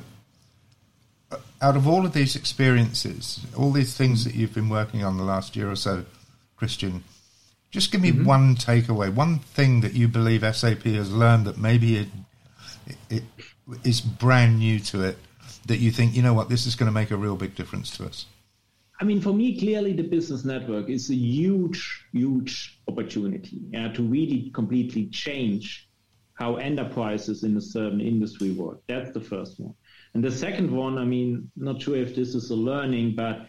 uh, 1.31 1.37
out 1.61 1.77
of 1.77 1.87
all 1.87 2.05
of 2.05 2.13
these 2.13 2.35
experiences, 2.35 3.45
all 3.57 3.71
these 3.71 3.95
things 3.95 4.25
that 4.25 4.35
you've 4.35 4.53
been 4.53 4.67
working 4.67 5.03
on 5.03 5.17
the 5.17 5.23
last 5.23 5.55
year 5.55 5.71
or 5.71 5.77
so, 5.77 6.05
Christian, 6.57 7.03
just 7.71 7.91
give 7.91 8.01
me 8.01 8.11
mm-hmm. 8.11 8.25
one 8.25 8.55
takeaway, 8.55 9.13
one 9.13 9.39
thing 9.39 9.81
that 9.81 9.93
you 9.93 10.07
believe 10.07 10.41
SAP 10.55 10.83
has 10.83 11.11
learned 11.11 11.45
that 11.45 11.57
maybe 11.57 11.97
it 11.97 12.07
it 13.09 13.23
is 13.83 14.01
brand 14.01 14.59
new 14.59 14.79
to 14.79 15.03
it 15.03 15.17
that 15.65 15.77
you 15.77 15.91
think, 15.91 16.15
you 16.15 16.21
know 16.21 16.33
what, 16.33 16.49
this 16.49 16.65
is 16.65 16.75
going 16.75 16.87
to 16.87 16.93
make 16.93 17.11
a 17.11 17.17
real 17.17 17.35
big 17.35 17.55
difference 17.55 17.95
to 17.97 18.05
us? 18.05 18.25
I 18.99 19.03
mean, 19.03 19.19
for 19.19 19.33
me, 19.33 19.59
clearly 19.59 19.93
the 19.93 20.03
business 20.03 20.45
network 20.45 20.89
is 20.89 21.09
a 21.09 21.15
huge, 21.15 22.05
huge 22.13 22.79
opportunity 22.87 23.61
yeah, 23.69 23.91
to 23.91 24.03
really 24.03 24.51
completely 24.53 25.07
change 25.07 25.89
how 26.35 26.55
enterprises 26.55 27.43
in 27.43 27.57
a 27.57 27.61
certain 27.61 27.99
industry 27.99 28.51
work. 28.51 28.81
That's 28.87 29.11
the 29.11 29.21
first 29.21 29.59
one. 29.59 29.73
And 30.13 30.23
the 30.23 30.31
second 30.31 30.71
one, 30.71 30.97
I 30.97 31.03
mean, 31.03 31.49
not 31.55 31.81
sure 31.81 31.97
if 31.97 32.15
this 32.15 32.35
is 32.35 32.49
a 32.51 32.55
learning, 32.55 33.15
but 33.15 33.47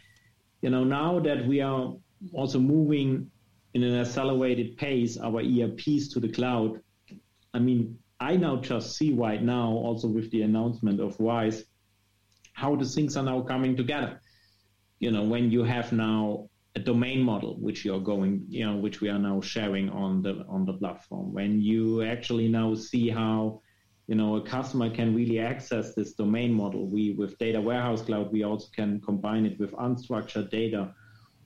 you 0.62 0.70
know, 0.70 0.84
now 0.84 1.20
that 1.20 1.46
we 1.46 1.60
are 1.60 1.94
also 2.32 2.58
moving 2.58 3.30
in 3.74 3.82
an 3.82 4.00
accelerated 4.00 4.76
pace 4.76 5.16
our 5.18 5.40
ERPs 5.40 6.08
to 6.08 6.20
the 6.20 6.28
cloud, 6.28 6.80
I 7.54 7.58
mean, 7.58 7.98
I 8.20 8.36
now 8.36 8.56
just 8.56 8.96
see 8.96 9.12
right 9.12 9.42
now, 9.42 9.70
also 9.70 10.08
with 10.08 10.30
the 10.30 10.42
announcement 10.42 11.00
of 11.00 11.20
RISE, 11.20 11.64
how 12.54 12.74
the 12.74 12.86
things 12.86 13.16
are 13.16 13.22
now 13.22 13.42
coming 13.42 13.76
together. 13.76 14.20
You 15.00 15.10
know, 15.10 15.24
when 15.24 15.50
you 15.50 15.62
have 15.64 15.92
now 15.92 16.48
a 16.74 16.78
domain 16.78 17.22
model 17.22 17.56
which 17.60 17.84
you're 17.84 18.00
going, 18.00 18.46
you 18.48 18.64
know, 18.64 18.76
which 18.76 19.02
we 19.02 19.10
are 19.10 19.18
now 19.18 19.42
sharing 19.42 19.90
on 19.90 20.22
the 20.22 20.44
on 20.48 20.64
the 20.64 20.72
platform, 20.72 21.34
when 21.34 21.60
you 21.60 22.02
actually 22.02 22.48
now 22.48 22.74
see 22.74 23.10
how 23.10 23.60
you 24.06 24.14
know 24.14 24.36
a 24.36 24.42
customer 24.42 24.88
can 24.88 25.14
really 25.14 25.38
access 25.38 25.94
this 25.94 26.14
domain 26.14 26.54
model. 26.54 26.86
We 26.86 27.12
with 27.12 27.36
Data 27.36 27.60
Warehouse 27.60 28.02
Cloud, 28.02 28.32
we 28.32 28.44
also 28.44 28.68
can 28.74 29.00
combine 29.02 29.44
it 29.44 29.58
with 29.60 29.72
unstructured 29.72 30.50
data. 30.50 30.94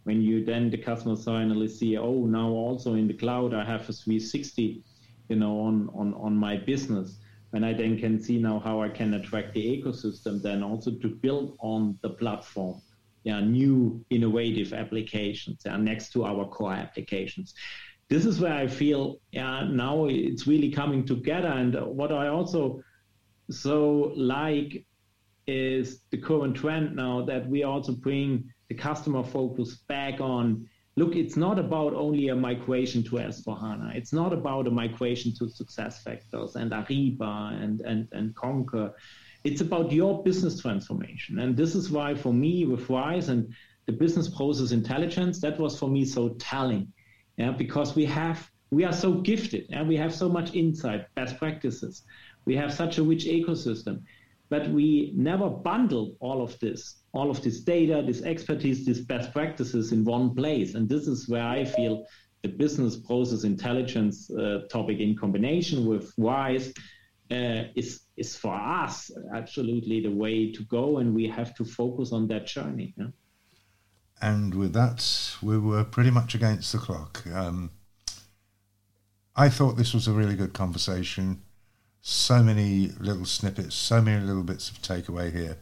When 0.05 0.23
you 0.23 0.45
then 0.45 0.71
the 0.71 0.79
customer 0.79 1.17
finally 1.17 1.69
see, 1.69 1.99
oh, 1.99 2.27
now 2.27 2.49
also 2.49 2.95
in 2.95 3.09
the 3.09 3.15
cloud 3.15 3.55
I 3.55 3.65
have 3.65 3.89
a 3.89 3.93
360 3.93 4.85
you 5.31 5.37
know, 5.37 5.61
on, 5.61 5.89
on, 5.95 6.13
on 6.15 6.37
my 6.37 6.57
business. 6.57 7.17
And 7.53 7.65
I 7.65 7.73
then 7.73 7.99
can 7.99 8.21
see 8.21 8.39
now 8.39 8.59
how 8.59 8.83
I 8.83 8.89
can 8.89 9.15
attract 9.15 9.55
the 9.55 9.83
ecosystem 9.83 10.43
then 10.43 10.63
also 10.63 10.91
to 10.91 11.09
build 11.09 11.57
on 11.61 11.99
the 12.03 12.11
platform, 12.11 12.83
yeah, 13.25 13.41
new 13.41 14.05
innovative 14.11 14.73
applications 14.73 15.63
yeah, 15.65 15.77
next 15.77 16.13
to 16.13 16.25
our 16.25 16.45
core 16.47 16.75
applications. 16.75 17.55
This 18.09 18.27
is 18.27 18.41
where 18.41 18.53
I 18.55 18.67
feel 18.67 19.21
yeah, 19.31 19.69
now 19.71 20.07
it's 20.07 20.47
really 20.47 20.71
coming 20.71 21.07
together. 21.07 21.49
And 21.49 21.75
what 21.97 22.13
I 22.13 22.27
also 22.27 22.83
so 23.51 24.13
like 24.17 24.85
is 25.47 26.03
the 26.11 26.19
current 26.19 26.57
trend 26.57 26.95
now 26.95 27.25
that 27.25 27.49
we 27.49 27.63
also 27.65 27.93
bring 27.93 28.53
the 28.69 28.75
customer 28.75 29.25
focus 29.25 29.77
back 29.89 30.21
on 30.21 30.69
look, 31.01 31.17
it's 31.17 31.37
not 31.37 31.59
about 31.59 31.95
only 31.95 32.29
a 32.29 32.37
migration 32.37 33.03
to 33.05 33.13
S4HANA. 33.13 33.97
It's 33.97 34.13
not 34.13 34.35
about 34.35 34.67
a 34.67 34.71
migration 34.71 35.33
to 35.39 35.45
SuccessFactors 35.45 36.57
and 36.57 36.73
Ariba 36.73 37.63
and, 37.63 37.81
and, 37.81 38.07
and 38.13 38.37
Concur. 38.37 38.93
It's 39.43 39.63
about 39.63 39.91
your 39.91 40.23
business 40.23 40.61
transformation. 40.61 41.39
And 41.39 41.57
this 41.57 41.75
is 41.75 41.91
why, 41.91 42.15
for 42.15 42.35
me, 42.35 42.67
with 42.67 42.91
RISE 42.91 43.31
and 43.31 43.55
the 43.87 43.93
business 43.93 44.29
process 44.29 44.73
intelligence, 44.73 45.41
that 45.41 45.59
was 45.59 45.79
for 45.79 45.89
me 45.89 46.05
so 46.05 46.31
telling. 46.39 46.93
Yeah, 47.39 47.53
because 47.53 47.97
we 47.97 48.05
have 48.05 48.51
we 48.71 48.85
are 48.85 48.93
so 48.93 49.15
gifted 49.15 49.67
and 49.71 49.89
we 49.89 49.97
have 49.97 50.15
so 50.15 50.29
much 50.29 50.55
insight, 50.55 51.13
best 51.15 51.39
practices. 51.39 52.03
We 52.45 52.55
have 52.57 52.73
such 52.73 52.99
a 52.99 53.03
rich 53.03 53.25
ecosystem 53.25 54.03
but 54.51 54.69
we 54.69 55.13
never 55.17 55.49
bundle 55.49 56.17
all 56.19 56.43
of 56.43 56.59
this, 56.59 56.97
all 57.13 57.31
of 57.31 57.41
this 57.43 57.61
data, 57.61 58.03
this 58.05 58.23
expertise, 58.23 58.85
these 58.85 59.01
best 59.01 59.33
practices 59.33 59.93
in 59.93 60.05
one 60.05 60.35
place. 60.35 60.75
And 60.75 60.89
this 60.89 61.07
is 61.07 61.29
where 61.29 61.47
I 61.47 61.65
feel 61.65 62.05
the 62.43 62.49
business 62.49 62.97
process 62.97 63.45
intelligence 63.45 64.29
uh, 64.31 64.63
topic 64.71 64.99
in 64.99 65.17
combination 65.17 65.87
with 65.87 66.13
RISE 66.19 66.75
uh, 67.31 67.63
is 67.77 68.01
is 68.17 68.37
for 68.37 68.55
us 68.55 69.11
absolutely 69.35 70.01
the 70.01 70.11
way 70.11 70.51
to 70.53 70.65
go, 70.65 70.99
and 70.99 71.15
we 71.15 71.29
have 71.29 71.55
to 71.55 71.65
focus 71.65 72.13
on 72.13 72.27
that 72.29 72.47
journey. 72.47 72.93
Yeah? 72.99 73.07
And 74.21 74.55
with 74.55 74.73
that, 74.73 75.37
we 75.41 75.57
were 75.59 75.85
pretty 75.85 76.11
much 76.11 76.35
against 76.35 76.73
the 76.73 76.79
clock. 76.79 77.25
Um, 77.33 77.71
I 79.37 79.49
thought 79.49 79.77
this 79.77 79.95
was 79.95 80.09
a 80.09 80.13
really 80.13 80.35
good 80.35 80.53
conversation 80.53 81.43
so 82.01 82.43
many 82.43 82.93
little 82.99 83.27
snippets, 83.27 83.75
so 83.75 84.01
many 84.01 84.25
little 84.25 84.43
bits 84.43 84.71
of 84.71 84.81
takeaway 84.81 85.33
here. 85.33 85.59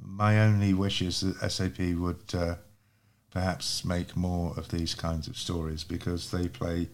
My 0.00 0.40
only 0.40 0.72
wish 0.72 1.02
is 1.02 1.20
that 1.20 1.50
SAP 1.50 1.78
would 1.98 2.34
uh, 2.34 2.56
perhaps 3.30 3.84
make 3.84 4.16
more 4.16 4.54
of 4.56 4.68
these 4.70 4.94
kinds 4.94 5.28
of 5.28 5.36
stories 5.36 5.84
because 5.84 6.30
they 6.30 6.48
play 6.48 6.88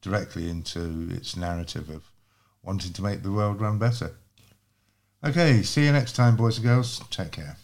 directly 0.00 0.48
into 0.48 1.08
its 1.10 1.36
narrative 1.36 1.90
of 1.90 2.10
wanting 2.62 2.92
to 2.92 3.02
make 3.02 3.22
the 3.22 3.32
world 3.32 3.60
run 3.60 3.78
better. 3.78 4.12
Okay, 5.24 5.62
see 5.62 5.84
you 5.84 5.92
next 5.92 6.12
time, 6.12 6.36
boys 6.36 6.58
and 6.58 6.66
girls. 6.66 7.00
Take 7.10 7.32
care. 7.32 7.56